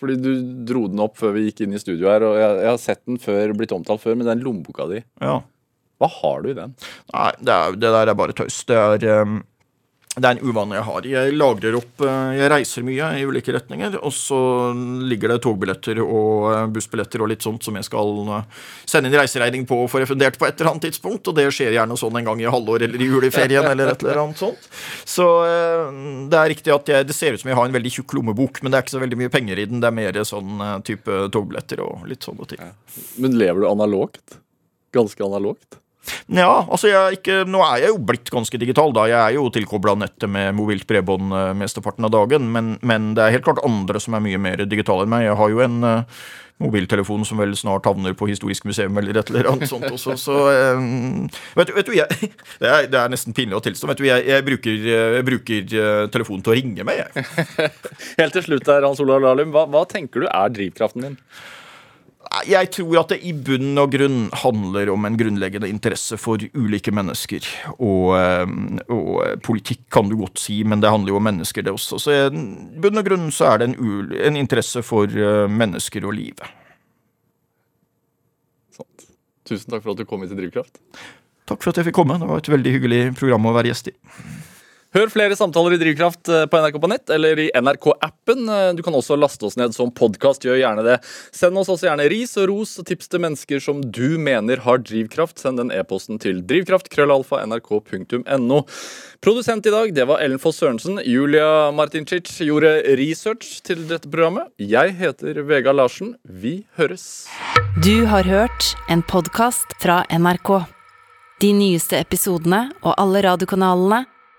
[0.00, 0.30] Fordi du
[0.68, 3.02] dro den opp før vi gikk inn i studio her, og jeg, jeg har sett
[3.08, 5.40] den før, blitt omtalt før, men den lommeboka di, Ja.
[6.02, 6.74] hva har du i den?
[7.14, 8.60] Nei, det, er, det der er bare tøys.
[8.66, 9.40] Det er, um,
[10.12, 11.06] det er en uvane jeg har.
[11.08, 14.36] Jeg lagrer opp uh, Jeg reiser mye i ulike retninger, og så
[15.08, 19.16] ligger det togbilletter og uh, bussbilletter og litt sånt som jeg skal uh, sende inn
[19.16, 22.20] reiseregning på og få refundert på et eller annet tidspunkt, og det skjer gjerne sånn
[22.20, 24.70] en gang i halvår eller i juleferien eller et eller annet sånt.
[25.08, 25.24] Så
[26.28, 28.60] det er riktig at jeg, det ser ut som jeg har en veldig tjukk lommebok,
[28.60, 29.80] men det er ikke så veldig mye penger i den.
[29.80, 32.72] Det er mer sånn type togbilletter og litt sånne ting.
[33.16, 34.36] Men lever du analogt?
[34.92, 35.80] Ganske analogt?
[36.32, 39.06] Ja, altså jeg ikke, Nå er jeg jo blitt ganske digital, da.
[39.10, 42.48] Jeg er jo tilkobla nettet med mobilt bredbånd eh, mesteparten av dagen.
[42.54, 45.26] Men, men det er helt klart andre som er mye mer digitale enn meg.
[45.28, 46.24] Jeg har jo en uh,
[46.62, 50.18] mobiltelefon som vel snart havner på Historisk museum eller et eller annet sånt også.
[50.20, 50.36] Så
[50.78, 52.32] um, vet, vet du, jeg,
[52.62, 53.92] det, er, det er nesten pinlig å tilstå.
[53.92, 57.26] Vet du, jeg, jeg bruker, jeg bruker uh, telefonen til å ringe med, jeg.
[58.20, 61.20] Helt til slutt der, Hans Olav Lahlum, hva, hva tenker du er drivkraften din?
[62.48, 66.92] Jeg tror at det i bunn og grunn handler om en grunnleggende interesse for ulike
[66.94, 67.44] mennesker.
[67.74, 68.54] Og, eh,
[68.94, 72.00] og politikk kan du godt si, men det handler jo om mennesker, det også.
[72.00, 76.06] Så i bunn og grunn så er det en, ul en interesse for eh, mennesker
[76.08, 76.46] og livet.
[78.72, 79.10] Sant.
[79.48, 80.80] Tusen takk for at du kom hit til Drivkraft.
[81.50, 82.16] Takk for at jeg fikk komme.
[82.22, 83.96] Det var et veldig hyggelig program å være gjest i.
[84.92, 88.42] Hør flere samtaler i Drivkraft eh, på NRK på nett eller i NRK-appen.
[88.44, 90.44] Eh, Du kan også laste oss ned som podkast.
[90.44, 90.98] Gjør gjerne det.
[91.32, 94.82] Send oss også gjerne ris og ros og tips til mennesker som du mener har
[94.84, 95.40] drivkraft.
[95.40, 98.58] Send den e-posten til drivkraft.krøllalfa.nrk.no.
[99.24, 101.00] Produsent i dag det var Ellen Foss Sørensen.
[101.08, 104.52] Julia Martincic gjorde research til dette programmet.
[104.60, 106.20] Jeg heter Vega Larsen.
[106.28, 107.24] Vi høres.
[107.80, 110.68] Du har hørt en podkast fra NRK.
[111.40, 114.04] De nyeste episodene og alle radiokanalene